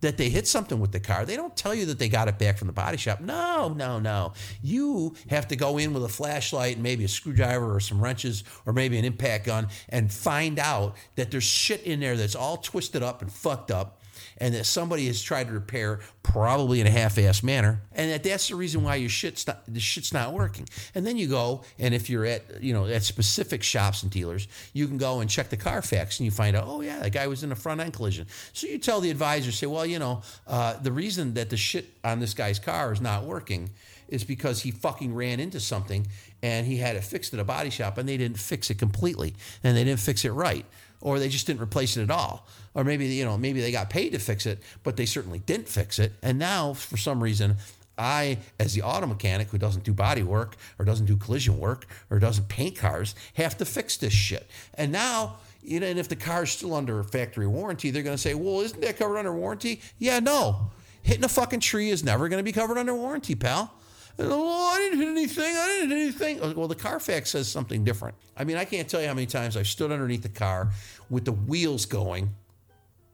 that 0.00 0.16
they 0.16 0.30
hit 0.30 0.46
something 0.46 0.80
with 0.80 0.92
the 0.92 1.00
car. 1.00 1.24
They 1.24 1.36
don't 1.36 1.56
tell 1.56 1.74
you 1.74 1.86
that 1.86 1.98
they 1.98 2.08
got 2.08 2.28
it 2.28 2.38
back 2.38 2.56
from 2.56 2.66
the 2.66 2.72
body 2.72 2.96
shop. 2.96 3.20
No, 3.20 3.68
no, 3.68 3.98
no. 3.98 4.32
You 4.62 5.14
have 5.28 5.48
to 5.48 5.56
go 5.56 5.78
in 5.78 5.92
with 5.92 6.04
a 6.04 6.08
flashlight 6.08 6.74
and 6.74 6.82
maybe 6.82 7.04
a 7.04 7.08
screwdriver 7.08 7.74
or 7.74 7.80
some 7.80 8.02
wrenches 8.02 8.44
or 8.66 8.72
maybe 8.72 8.98
an 8.98 9.04
impact 9.04 9.46
gun 9.46 9.68
and 9.88 10.10
find 10.10 10.58
out 10.58 10.96
that 11.16 11.30
there's 11.30 11.44
shit 11.44 11.82
in 11.82 12.00
there 12.00 12.16
that's 12.16 12.34
all 12.34 12.56
twisted 12.56 13.02
up 13.02 13.22
and 13.22 13.30
fucked 13.30 13.70
up 13.70 13.99
and 14.40 14.54
that 14.54 14.64
somebody 14.64 15.06
has 15.06 15.22
tried 15.22 15.46
to 15.48 15.52
repair 15.52 16.00
probably 16.22 16.80
in 16.80 16.86
a 16.86 16.90
half-assed 16.90 17.42
manner, 17.42 17.82
and 17.92 18.10
that 18.10 18.22
that's 18.22 18.48
the 18.48 18.56
reason 18.56 18.82
why 18.82 18.96
your 18.96 19.10
shit's 19.10 19.46
not 19.46 19.62
the 19.68 19.80
shit's 19.80 20.12
not 20.12 20.32
working. 20.32 20.68
And 20.94 21.06
then 21.06 21.16
you 21.16 21.28
go, 21.28 21.62
and 21.78 21.94
if 21.94 22.08
you're 22.08 22.24
at 22.24 22.62
you 22.62 22.72
know 22.72 22.86
at 22.86 23.02
specific 23.02 23.62
shops 23.62 24.02
and 24.02 24.10
dealers, 24.10 24.48
you 24.72 24.88
can 24.88 24.98
go 24.98 25.20
and 25.20 25.28
check 25.28 25.50
the 25.50 25.56
Carfax, 25.56 26.18
and 26.18 26.24
you 26.24 26.30
find 26.30 26.56
out, 26.56 26.64
oh 26.66 26.80
yeah, 26.80 26.98
that 27.00 27.12
guy 27.12 27.26
was 27.26 27.44
in 27.44 27.52
a 27.52 27.56
front 27.56 27.80
end 27.80 27.92
collision. 27.92 28.26
So 28.52 28.66
you 28.66 28.78
tell 28.78 29.00
the 29.00 29.10
advisor, 29.10 29.52
say, 29.52 29.66
well, 29.66 29.86
you 29.86 29.98
know, 29.98 30.22
uh, 30.46 30.78
the 30.78 30.92
reason 30.92 31.34
that 31.34 31.50
the 31.50 31.56
shit 31.56 31.90
on 32.02 32.20
this 32.20 32.34
guy's 32.34 32.58
car 32.58 32.92
is 32.92 33.00
not 33.00 33.24
working 33.24 33.70
is 34.08 34.24
because 34.24 34.62
he 34.62 34.70
fucking 34.70 35.14
ran 35.14 35.40
into 35.40 35.60
something 35.60 36.06
and 36.42 36.66
he 36.66 36.76
had 36.76 36.96
it 36.96 37.04
fixed 37.04 37.32
at 37.32 37.40
a 37.40 37.44
body 37.44 37.70
shop 37.70 37.96
and 37.96 38.08
they 38.08 38.16
didn't 38.16 38.38
fix 38.38 38.70
it 38.70 38.78
completely 38.78 39.34
and 39.62 39.76
they 39.76 39.84
didn't 39.84 40.00
fix 40.00 40.24
it 40.24 40.30
right 40.32 40.66
or 41.00 41.18
they 41.18 41.28
just 41.28 41.46
didn't 41.46 41.62
replace 41.62 41.96
it 41.96 42.02
at 42.02 42.10
all 42.10 42.46
or 42.74 42.84
maybe 42.84 43.06
you 43.06 43.24
know 43.24 43.36
maybe 43.36 43.60
they 43.60 43.72
got 43.72 43.90
paid 43.90 44.10
to 44.10 44.18
fix 44.18 44.46
it 44.46 44.58
but 44.82 44.96
they 44.96 45.06
certainly 45.06 45.38
didn't 45.40 45.68
fix 45.68 45.98
it 45.98 46.12
and 46.22 46.38
now 46.38 46.72
for 46.72 46.96
some 46.96 47.22
reason 47.22 47.56
I, 48.00 48.38
as 48.58 48.72
the 48.72 48.80
auto 48.80 49.06
mechanic 49.06 49.48
who 49.50 49.58
doesn't 49.58 49.84
do 49.84 49.92
body 49.92 50.22
work 50.22 50.56
or 50.78 50.86
doesn't 50.86 51.04
do 51.04 51.16
collision 51.16 51.58
work 51.58 51.86
or 52.08 52.18
doesn't 52.18 52.48
paint 52.48 52.76
cars, 52.76 53.14
have 53.34 53.58
to 53.58 53.66
fix 53.66 53.98
this 53.98 54.14
shit. 54.14 54.48
And 54.72 54.90
now, 54.90 55.36
you 55.62 55.80
know, 55.80 55.86
and 55.86 55.98
if 55.98 56.08
the 56.08 56.16
car's 56.16 56.50
still 56.50 56.72
under 56.74 57.02
factory 57.02 57.46
warranty, 57.46 57.90
they're 57.90 58.02
going 58.02 58.16
to 58.16 58.22
say, 58.22 58.32
well, 58.32 58.60
isn't 58.62 58.80
that 58.80 58.96
covered 58.96 59.18
under 59.18 59.34
warranty? 59.34 59.82
Yeah, 59.98 60.18
no. 60.18 60.70
Hitting 61.02 61.24
a 61.24 61.28
fucking 61.28 61.60
tree 61.60 61.90
is 61.90 62.02
never 62.02 62.28
going 62.30 62.38
to 62.38 62.44
be 62.44 62.52
covered 62.52 62.78
under 62.78 62.94
warranty, 62.94 63.34
pal. 63.34 63.74
Oh, 64.22 64.72
I 64.74 64.78
didn't 64.78 64.98
hit 64.98 65.08
anything. 65.08 65.56
I 65.56 65.66
didn't 65.66 65.90
hit 65.90 65.98
anything. 65.98 66.56
Well, 66.56 66.68
the 66.68 66.74
Carfax 66.74 67.30
says 67.30 67.48
something 67.48 67.84
different. 67.84 68.16
I 68.36 68.44
mean, 68.44 68.56
I 68.56 68.64
can't 68.64 68.88
tell 68.88 69.00
you 69.00 69.08
how 69.08 69.14
many 69.14 69.26
times 69.26 69.56
I've 69.56 69.68
stood 69.68 69.92
underneath 69.92 70.22
the 70.22 70.28
car 70.28 70.70
with 71.08 71.24
the 71.24 71.32
wheels 71.32 71.86
going, 71.86 72.34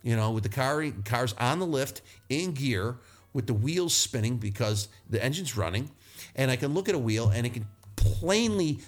you 0.03 0.17
know, 0.17 0.33
with 0.33 0.43
the 0.43 0.49
car 0.49 0.85
cars 1.05 1.35
on 1.39 1.59
the 1.59 1.67
lift 1.67 2.03
in 2.29 2.53
gear, 2.53 2.97
with 3.33 3.47
the 3.47 3.55
wheels 3.55 3.95
spinning 3.95 4.37
because 4.37 4.89
the 5.11 5.23
engine's 5.23 5.57
running, 5.57 5.91
and 6.35 6.51
I 6.51 6.57
can 6.57 6.75
look 6.75 6.89
at 6.89 6.95
a 6.95 6.99
wheel 6.99 7.31
and 7.31 7.47
it 7.47 7.53
can 7.55 7.67
plainly, 7.97 8.79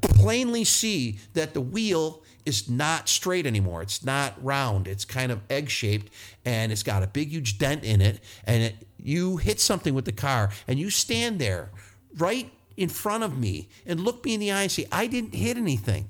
plainly 0.00 0.64
see 0.64 1.18
that 1.34 1.54
the 1.54 1.60
wheel 1.60 2.22
is 2.46 2.68
not 2.68 3.08
straight 3.08 3.46
anymore. 3.46 3.82
It's 3.82 4.04
not 4.04 4.34
round. 4.42 4.88
It's 4.88 5.04
kind 5.04 5.30
of 5.30 5.40
egg 5.50 5.70
shaped, 5.70 6.12
and 6.44 6.72
it's 6.72 6.82
got 6.82 7.02
a 7.02 7.06
big, 7.06 7.28
huge 7.28 7.58
dent 7.58 7.84
in 7.84 8.00
it, 8.00 8.20
and 8.44 8.62
it 8.62 8.88
you 9.02 9.36
hit 9.36 9.60
something 9.60 9.94
with 9.94 10.04
the 10.04 10.12
car 10.12 10.50
and 10.66 10.78
you 10.78 10.90
stand 10.90 11.38
there 11.38 11.70
right 12.16 12.50
in 12.76 12.88
front 12.88 13.24
of 13.24 13.38
me 13.38 13.68
and 13.86 14.00
look 14.00 14.24
me 14.24 14.34
in 14.34 14.40
the 14.40 14.52
eye 14.52 14.62
and 14.62 14.70
say, 14.70 14.86
I 14.92 15.06
didn't 15.06 15.34
hit 15.34 15.56
anything. 15.56 16.08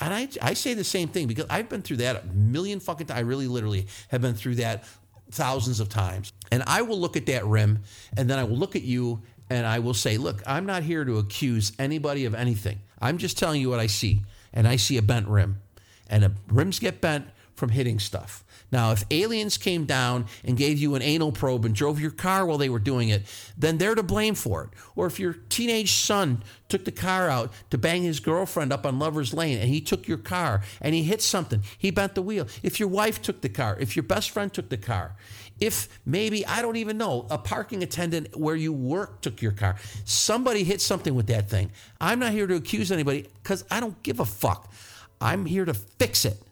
And 0.00 0.12
I, 0.12 0.28
I 0.42 0.54
say 0.54 0.74
the 0.74 0.84
same 0.84 1.08
thing 1.08 1.28
because 1.28 1.46
I've 1.48 1.68
been 1.68 1.82
through 1.82 1.98
that 1.98 2.24
a 2.24 2.26
million 2.26 2.80
fucking 2.80 3.06
times. 3.06 3.18
I 3.18 3.22
really 3.22 3.46
literally 3.46 3.86
have 4.08 4.20
been 4.20 4.34
through 4.34 4.56
that 4.56 4.84
thousands 5.30 5.80
of 5.80 5.88
times. 5.88 6.32
And 6.50 6.62
I 6.66 6.82
will 6.82 6.98
look 6.98 7.16
at 7.16 7.26
that 7.26 7.46
rim 7.46 7.80
and 8.16 8.28
then 8.28 8.38
I 8.38 8.44
will 8.44 8.56
look 8.56 8.76
at 8.76 8.82
you 8.82 9.22
and 9.50 9.66
I 9.66 9.78
will 9.78 9.94
say, 9.94 10.16
look, 10.16 10.42
I'm 10.46 10.66
not 10.66 10.82
here 10.82 11.04
to 11.04 11.18
accuse 11.18 11.72
anybody 11.78 12.24
of 12.24 12.34
anything. 12.34 12.80
I'm 13.00 13.18
just 13.18 13.38
telling 13.38 13.60
you 13.60 13.70
what 13.70 13.80
I 13.80 13.86
see. 13.86 14.22
And 14.54 14.66
I 14.66 14.76
see 14.76 14.96
a 14.96 15.02
bent 15.02 15.28
rim. 15.28 15.60
And 16.08 16.36
rims 16.48 16.78
get 16.78 17.02
bent 17.02 17.28
from 17.54 17.70
hitting 17.70 17.98
stuff. 17.98 18.44
Now, 18.72 18.90
if 18.90 19.04
aliens 19.10 19.56
came 19.56 19.84
down 19.84 20.26
and 20.42 20.56
gave 20.56 20.78
you 20.78 20.96
an 20.96 21.02
anal 21.02 21.30
probe 21.30 21.64
and 21.64 21.74
drove 21.74 22.00
your 22.00 22.10
car 22.10 22.44
while 22.44 22.58
they 22.58 22.68
were 22.68 22.80
doing 22.80 23.08
it, 23.08 23.22
then 23.56 23.78
they're 23.78 23.94
to 23.94 24.02
blame 24.02 24.34
for 24.34 24.64
it. 24.64 24.70
Or 24.96 25.06
if 25.06 25.20
your 25.20 25.34
teenage 25.48 25.92
son 25.92 26.42
took 26.68 26.84
the 26.84 26.90
car 26.90 27.28
out 27.28 27.52
to 27.70 27.78
bang 27.78 28.02
his 28.02 28.18
girlfriend 28.18 28.72
up 28.72 28.84
on 28.84 28.98
Lover's 28.98 29.32
Lane 29.32 29.58
and 29.58 29.68
he 29.68 29.80
took 29.80 30.08
your 30.08 30.18
car 30.18 30.62
and 30.80 30.94
he 30.94 31.04
hit 31.04 31.22
something, 31.22 31.62
he 31.78 31.92
bent 31.92 32.16
the 32.16 32.22
wheel. 32.22 32.48
If 32.64 32.80
your 32.80 32.88
wife 32.88 33.22
took 33.22 33.42
the 33.42 33.48
car, 33.48 33.76
if 33.78 33.94
your 33.94 34.02
best 34.02 34.30
friend 34.30 34.52
took 34.52 34.70
the 34.70 34.76
car, 34.76 35.14
if 35.60 35.88
maybe, 36.04 36.46
I 36.46 36.62
don't 36.62 36.76
even 36.76 36.98
know, 36.98 37.26
a 37.30 37.38
parking 37.38 37.82
attendant 37.82 38.36
where 38.36 38.56
you 38.56 38.72
work 38.72 39.20
took 39.20 39.40
your 39.40 39.52
car, 39.52 39.76
somebody 40.04 40.64
hit 40.64 40.80
something 40.80 41.14
with 41.14 41.26
that 41.28 41.48
thing. 41.48 41.70
I'm 42.00 42.18
not 42.18 42.32
here 42.32 42.46
to 42.46 42.56
accuse 42.56 42.90
anybody 42.90 43.28
because 43.42 43.64
I 43.70 43.80
don't 43.80 44.02
give 44.02 44.20
a 44.20 44.24
fuck. 44.24 44.72
I'm 45.20 45.46
here 45.46 45.64
to 45.64 45.74
fix 45.74 46.24
it. 46.24 46.42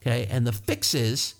Okay. 0.00 0.26
And 0.30 0.46
the 0.46 0.52
fix 0.52 0.94
is 0.94 1.34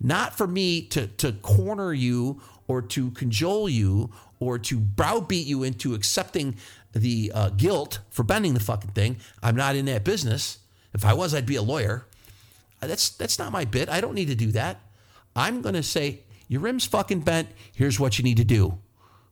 not 0.00 0.36
for 0.36 0.46
me 0.46 0.82
to, 0.88 1.06
to 1.06 1.32
corner 1.32 1.92
you 1.92 2.42
or 2.68 2.82
to 2.82 3.10
cajole 3.12 3.68
you 3.68 4.10
or 4.38 4.58
to 4.58 4.78
browbeat 4.78 5.46
you 5.46 5.62
into 5.62 5.94
accepting 5.94 6.56
the 6.92 7.32
uh, 7.34 7.48
guilt 7.50 8.00
for 8.10 8.22
bending 8.22 8.54
the 8.54 8.60
fucking 8.60 8.90
thing. 8.90 9.16
I'm 9.42 9.56
not 9.56 9.76
in 9.76 9.86
that 9.86 10.04
business. 10.04 10.58
If 10.92 11.04
I 11.04 11.14
was, 11.14 11.34
I'd 11.34 11.46
be 11.46 11.56
a 11.56 11.62
lawyer. 11.62 12.06
That's 12.80 13.08
that's 13.10 13.38
not 13.38 13.50
my 13.50 13.64
bit. 13.64 13.88
I 13.88 14.00
don't 14.00 14.14
need 14.14 14.28
to 14.28 14.34
do 14.34 14.52
that. 14.52 14.80
I'm 15.34 15.62
going 15.62 15.74
to 15.74 15.82
say 15.82 16.20
your 16.48 16.60
rim's 16.60 16.84
fucking 16.86 17.20
bent. 17.20 17.48
Here's 17.74 17.98
what 17.98 18.18
you 18.18 18.24
need 18.24 18.36
to 18.38 18.44
do. 18.44 18.78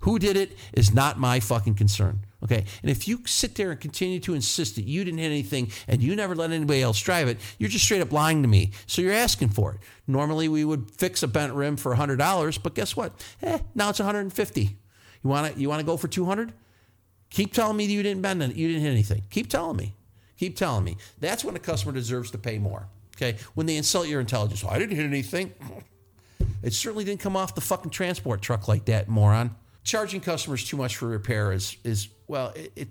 Who 0.00 0.18
did 0.18 0.36
it 0.36 0.56
is 0.72 0.92
not 0.92 1.18
my 1.18 1.38
fucking 1.38 1.74
concern. 1.74 2.20
Okay. 2.42 2.64
And 2.82 2.90
if 2.90 3.06
you 3.06 3.20
sit 3.24 3.54
there 3.54 3.70
and 3.70 3.80
continue 3.80 4.18
to 4.20 4.34
insist 4.34 4.74
that 4.74 4.84
you 4.84 5.04
didn't 5.04 5.20
hit 5.20 5.26
anything 5.26 5.70
and 5.86 6.02
you 6.02 6.16
never 6.16 6.34
let 6.34 6.50
anybody 6.50 6.82
else 6.82 7.00
drive 7.00 7.28
it, 7.28 7.38
you're 7.58 7.70
just 7.70 7.84
straight 7.84 8.02
up 8.02 8.10
lying 8.10 8.42
to 8.42 8.48
me. 8.48 8.72
So 8.86 9.00
you're 9.00 9.12
asking 9.12 9.50
for 9.50 9.74
it. 9.74 9.80
Normally 10.08 10.48
we 10.48 10.64
would 10.64 10.90
fix 10.90 11.22
a 11.22 11.28
bent 11.28 11.52
rim 11.52 11.76
for 11.76 11.94
$100, 11.94 12.62
but 12.62 12.74
guess 12.74 12.96
what? 12.96 13.12
Eh, 13.42 13.60
now 13.76 13.90
it's 13.90 14.00
150. 14.00 14.62
You 14.62 15.30
want 15.30 15.54
to 15.54 15.60
you 15.60 15.68
want 15.68 15.78
to 15.78 15.86
go 15.86 15.96
for 15.96 16.08
200? 16.08 16.52
Keep 17.30 17.54
telling 17.54 17.76
me 17.76 17.86
that 17.86 17.92
you 17.92 18.02
didn't 18.02 18.22
bend 18.22 18.42
it, 18.42 18.56
you 18.56 18.68
didn't 18.68 18.82
hit 18.82 18.90
anything. 18.90 19.22
Keep 19.30 19.48
telling 19.48 19.76
me. 19.76 19.94
Keep 20.36 20.56
telling 20.56 20.82
me. 20.82 20.96
That's 21.20 21.44
when 21.44 21.54
a 21.54 21.60
customer 21.60 21.92
deserves 21.92 22.32
to 22.32 22.38
pay 22.38 22.58
more. 22.58 22.88
Okay? 23.16 23.38
When 23.54 23.66
they 23.66 23.76
insult 23.76 24.08
your 24.08 24.20
intelligence. 24.20 24.64
Oh, 24.64 24.68
I 24.68 24.80
didn't 24.80 24.96
hit 24.96 25.06
anything. 25.06 25.54
It 26.62 26.72
certainly 26.72 27.04
didn't 27.04 27.20
come 27.20 27.36
off 27.36 27.54
the 27.54 27.60
fucking 27.60 27.90
transport 27.90 28.40
truck 28.40 28.68
like 28.68 28.84
that, 28.86 29.08
moron. 29.08 29.54
Charging 29.84 30.20
customers 30.20 30.64
too 30.64 30.76
much 30.76 30.96
for 30.96 31.08
repair 31.08 31.52
is 31.52 31.76
is 31.82 32.08
well 32.28 32.52
it, 32.54 32.72
it, 32.76 32.88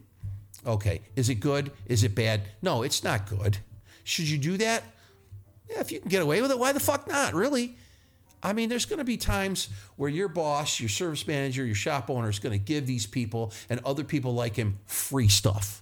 okay. 0.65 1.01
Is 1.15 1.29
it 1.29 1.35
good? 1.35 1.71
Is 1.85 2.03
it 2.03 2.15
bad? 2.15 2.41
No 2.61 2.83
it's 2.83 3.03
not 3.03 3.29
good. 3.29 3.57
Should 4.03 4.27
you 4.27 4.37
do 4.37 4.57
that? 4.57 4.83
Yeah 5.69 5.79
if 5.79 5.91
you 5.91 5.99
can 5.99 6.09
get 6.09 6.21
away 6.21 6.41
with 6.41 6.51
it 6.51 6.59
why 6.59 6.73
the 6.73 6.81
fuck 6.81 7.07
not 7.07 7.33
really? 7.33 7.77
I 8.43 8.51
mean 8.51 8.67
there's 8.67 8.85
going 8.85 8.99
to 8.99 9.05
be 9.05 9.15
times 9.15 9.69
where 9.95 10.09
your 10.09 10.27
boss 10.27 10.81
your 10.81 10.89
service 10.89 11.25
manager 11.27 11.65
your 11.65 11.75
shop 11.75 12.09
owner 12.09 12.29
is 12.29 12.39
going 12.39 12.57
to 12.59 12.63
give 12.63 12.85
these 12.87 13.05
people 13.05 13.53
and 13.69 13.79
other 13.85 14.03
people 14.03 14.33
like 14.33 14.57
him 14.57 14.79
free 14.85 15.29
stuff. 15.29 15.81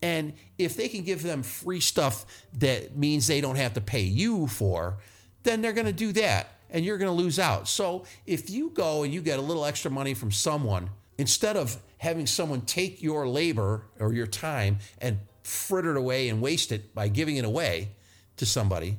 And 0.00 0.34
if 0.58 0.76
they 0.76 0.88
can 0.88 1.02
give 1.02 1.22
them 1.22 1.42
free 1.42 1.80
stuff 1.80 2.24
that 2.54 2.96
means 2.96 3.26
they 3.26 3.42
don't 3.42 3.56
have 3.56 3.74
to 3.74 3.82
pay 3.82 4.04
you 4.04 4.46
for 4.46 4.96
then 5.42 5.60
they're 5.60 5.74
going 5.74 5.86
to 5.86 5.92
do 5.92 6.12
that 6.12 6.48
and 6.74 6.84
you're 6.84 6.98
going 6.98 7.10
to 7.10 7.22
lose 7.22 7.38
out. 7.38 7.68
So 7.68 8.04
if 8.26 8.50
you 8.50 8.70
go 8.70 9.04
and 9.04 9.14
you 9.14 9.22
get 9.22 9.38
a 9.38 9.42
little 9.42 9.64
extra 9.64 9.90
money 9.90 10.12
from 10.12 10.32
someone, 10.32 10.90
instead 11.16 11.56
of 11.56 11.80
having 11.98 12.26
someone 12.26 12.62
take 12.62 13.00
your 13.00 13.28
labor 13.28 13.86
or 14.00 14.12
your 14.12 14.26
time 14.26 14.78
and 14.98 15.20
fritter 15.44 15.92
it 15.92 15.96
away 15.96 16.28
and 16.28 16.42
waste 16.42 16.72
it 16.72 16.92
by 16.92 17.06
giving 17.06 17.36
it 17.36 17.44
away 17.44 17.90
to 18.36 18.44
somebody, 18.44 18.98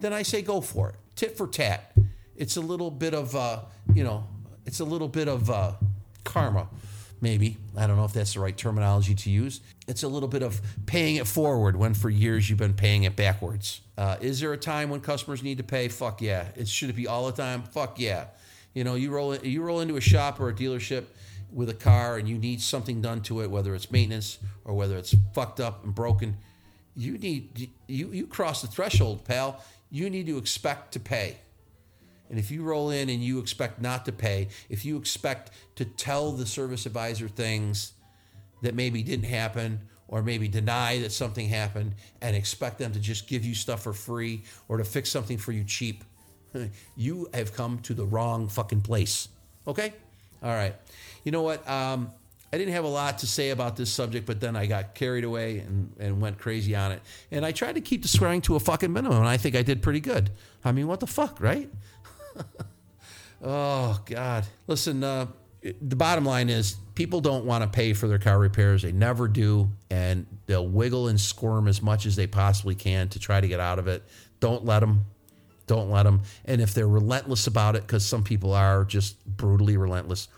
then 0.00 0.14
I 0.14 0.22
say 0.22 0.40
go 0.40 0.62
for 0.62 0.88
it. 0.88 0.94
Tit 1.14 1.36
for 1.36 1.46
tat. 1.46 1.92
It's 2.36 2.56
a 2.56 2.62
little 2.62 2.90
bit 2.90 3.14
of, 3.14 3.36
uh, 3.36 3.60
you 3.92 4.02
know, 4.02 4.26
it's 4.64 4.80
a 4.80 4.84
little 4.84 5.08
bit 5.08 5.28
of 5.28 5.50
uh, 5.50 5.72
karma 6.24 6.68
maybe. 7.20 7.58
I 7.76 7.86
don't 7.86 7.96
know 7.96 8.04
if 8.04 8.14
that's 8.14 8.34
the 8.34 8.40
right 8.40 8.56
terminology 8.56 9.14
to 9.14 9.30
use. 9.30 9.60
It's 9.86 10.02
a 10.02 10.08
little 10.08 10.28
bit 10.28 10.42
of 10.42 10.60
paying 10.86 11.16
it 11.16 11.26
forward 11.26 11.76
when 11.76 11.92
for 11.94 12.08
years 12.08 12.48
you've 12.48 12.58
been 12.58 12.74
paying 12.74 13.04
it 13.04 13.14
backwards. 13.14 13.80
Uh, 13.96 14.16
is 14.20 14.40
there 14.40 14.52
a 14.52 14.56
time 14.56 14.90
when 14.90 15.00
customers 15.00 15.42
need 15.42 15.58
to 15.58 15.64
pay? 15.64 15.88
Fuck 15.88 16.20
yeah. 16.20 16.48
It 16.56 16.66
should 16.68 16.90
it 16.90 16.96
be 16.96 17.06
all 17.06 17.26
the 17.26 17.32
time? 17.32 17.62
Fuck 17.62 18.00
yeah. 18.00 18.26
You 18.74 18.82
know, 18.82 18.96
you 18.96 19.10
roll 19.10 19.36
you 19.36 19.62
roll 19.62 19.80
into 19.80 19.96
a 19.96 20.00
shop 20.00 20.40
or 20.40 20.48
a 20.48 20.52
dealership 20.52 21.04
with 21.52 21.68
a 21.68 21.74
car 21.74 22.16
and 22.16 22.28
you 22.28 22.36
need 22.36 22.60
something 22.60 23.00
done 23.00 23.20
to 23.22 23.40
it, 23.42 23.50
whether 23.50 23.74
it's 23.74 23.90
maintenance 23.92 24.38
or 24.64 24.74
whether 24.74 24.96
it's 24.98 25.14
fucked 25.32 25.60
up 25.60 25.84
and 25.84 25.94
broken. 25.94 26.36
You 26.96 27.18
need 27.18 27.70
you 27.86 28.12
you 28.12 28.26
cross 28.26 28.62
the 28.62 28.68
threshold, 28.68 29.24
pal. 29.24 29.62
You 29.90 30.10
need 30.10 30.26
to 30.26 30.38
expect 30.38 30.92
to 30.92 31.00
pay. 31.00 31.38
And 32.30 32.38
if 32.38 32.50
you 32.50 32.64
roll 32.64 32.90
in 32.90 33.08
and 33.08 33.22
you 33.22 33.38
expect 33.38 33.80
not 33.80 34.04
to 34.06 34.12
pay, 34.12 34.48
if 34.68 34.84
you 34.84 34.96
expect 34.96 35.50
to 35.76 35.84
tell 35.84 36.32
the 36.32 36.46
service 36.46 36.86
advisor 36.86 37.28
things 37.28 37.92
that 38.62 38.74
maybe 38.74 39.02
didn't 39.02 39.26
happen 39.26 39.80
or 40.08 40.22
maybe 40.22 40.48
deny 40.48 40.98
that 41.00 41.12
something 41.12 41.48
happened 41.48 41.94
and 42.20 42.36
expect 42.36 42.78
them 42.78 42.92
to 42.92 43.00
just 43.00 43.26
give 43.26 43.44
you 43.44 43.54
stuff 43.54 43.82
for 43.82 43.92
free 43.92 44.42
or 44.68 44.76
to 44.76 44.84
fix 44.84 45.10
something 45.10 45.38
for 45.38 45.52
you 45.52 45.64
cheap, 45.64 46.04
you 46.96 47.28
have 47.34 47.54
come 47.54 47.78
to 47.80 47.94
the 47.94 48.04
wrong 48.04 48.48
fucking 48.48 48.82
place. 48.82 49.28
Okay? 49.66 49.92
All 50.42 50.50
right. 50.50 50.74
You 51.24 51.32
know 51.32 51.42
what? 51.42 51.68
Um, 51.68 52.12
I 52.54 52.56
didn't 52.58 52.74
have 52.74 52.84
a 52.84 52.88
lot 52.88 53.18
to 53.18 53.26
say 53.26 53.50
about 53.50 53.76
this 53.76 53.90
subject, 53.90 54.26
but 54.26 54.40
then 54.40 54.54
I 54.54 54.66
got 54.66 54.94
carried 54.94 55.24
away 55.24 55.58
and, 55.58 55.92
and 55.98 56.20
went 56.20 56.38
crazy 56.38 56.76
on 56.76 56.92
it. 56.92 57.02
And 57.32 57.44
I 57.44 57.50
tried 57.50 57.74
to 57.74 57.80
keep 57.80 58.02
the 58.02 58.08
swearing 58.08 58.42
to 58.42 58.54
a 58.54 58.60
fucking 58.60 58.92
minimum, 58.92 59.18
and 59.18 59.26
I 59.26 59.38
think 59.38 59.56
I 59.56 59.62
did 59.62 59.82
pretty 59.82 59.98
good. 59.98 60.30
I 60.64 60.70
mean, 60.70 60.86
what 60.86 61.00
the 61.00 61.08
fuck, 61.08 61.40
right? 61.40 61.68
oh 63.42 64.00
God! 64.06 64.46
Listen, 64.68 65.02
uh, 65.02 65.26
the 65.80 65.96
bottom 65.96 66.24
line 66.24 66.50
is 66.50 66.76
people 66.94 67.20
don't 67.20 67.46
want 67.46 67.62
to 67.62 67.68
pay 67.68 67.94
for 67.94 68.06
their 68.06 68.18
car 68.18 68.38
repairs. 68.38 68.82
They 68.82 68.92
never 68.92 69.28
do, 69.28 69.70
and 69.90 70.26
they'll 70.46 70.66
wiggle 70.68 71.08
and 71.08 71.18
squirm 71.18 71.68
as 71.68 71.80
much 71.80 72.04
as 72.04 72.16
they 72.16 72.26
possibly 72.26 72.74
can 72.74 73.08
to 73.10 73.18
try 73.18 73.40
to 73.40 73.48
get 73.48 73.60
out 73.60 73.78
of 73.78 73.88
it. 73.88 74.02
Don't 74.40 74.64
let 74.64 74.80
them. 74.80 75.06
Don't 75.66 75.90
let 75.90 76.02
them. 76.02 76.22
And 76.44 76.60
if 76.60 76.74
they're 76.74 76.86
relentless 76.86 77.46
about 77.46 77.76
it, 77.76 77.82
because 77.82 78.04
some 78.04 78.22
people 78.22 78.52
are 78.52 78.84
just 78.84 79.24
brutally 79.24 79.78
relentless, 79.78 80.28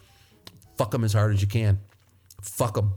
fuck 0.78 0.92
them 0.92 1.02
as 1.02 1.12
hard 1.12 1.34
as 1.34 1.42
you 1.42 1.48
can. 1.48 1.80
Fuck 2.40 2.74
them. 2.74 2.92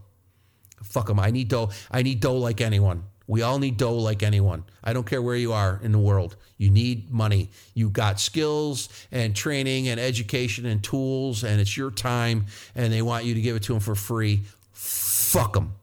Fuck 0.84 1.08
them. 1.08 1.20
I 1.20 1.32
need 1.32 1.48
dough. 1.48 1.72
I 1.90 2.04
need 2.04 2.20
dough 2.20 2.38
like 2.38 2.62
anyone. 2.62 3.04
We 3.30 3.44
all 3.44 3.60
need 3.60 3.78
dough 3.78 3.94
like 3.94 4.24
anyone. 4.24 4.64
I 4.84 4.92
don't 4.92 5.06
care 5.06 5.22
where 5.22 5.36
you 5.36 5.54
are 5.54 5.80
in 5.84 5.92
the 5.92 6.00
world. 6.00 6.36
You 6.58 6.72
need 6.72 7.12
money. 7.12 7.52
You 7.76 7.92
got 7.92 8.20
skills 8.20 8.90
and 9.12 9.36
training 9.36 9.88
and 9.88 10.00
education 10.00 10.66
and 10.66 10.84
tools, 10.84 11.44
and 11.44 11.62
it's 11.62 11.78
your 11.78 11.92
time, 11.92 12.48
and 12.74 12.92
they 12.92 13.04
want 13.04 13.26
you 13.26 13.36
to 13.36 13.42
give 13.42 13.56
it 13.56 13.62
to 13.64 13.74
them 13.74 13.82
for 13.82 13.94
free. 13.94 14.42
Fuck 14.74 15.54
them. 15.54 15.74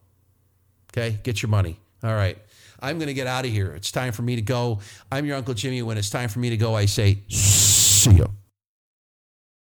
Okay? 0.90 1.20
Get 1.22 1.40
your 1.40 1.48
money. 1.48 1.78
All 2.02 2.14
right. 2.14 2.36
I'm 2.80 2.98
going 2.98 3.06
to 3.06 3.14
get 3.14 3.28
out 3.28 3.44
of 3.44 3.52
here. 3.52 3.70
It's 3.76 3.92
time 3.92 4.12
for 4.12 4.22
me 4.22 4.34
to 4.34 4.42
go. 4.42 4.80
I'm 5.12 5.24
your 5.24 5.36
Uncle 5.36 5.54
Jimmy. 5.54 5.82
When 5.82 5.98
it's 5.98 6.10
time 6.10 6.28
for 6.28 6.40
me 6.40 6.50
to 6.50 6.56
go, 6.56 6.74
I 6.74 6.86
say, 6.86 7.18
see 7.28 8.10
you. 8.10 8.26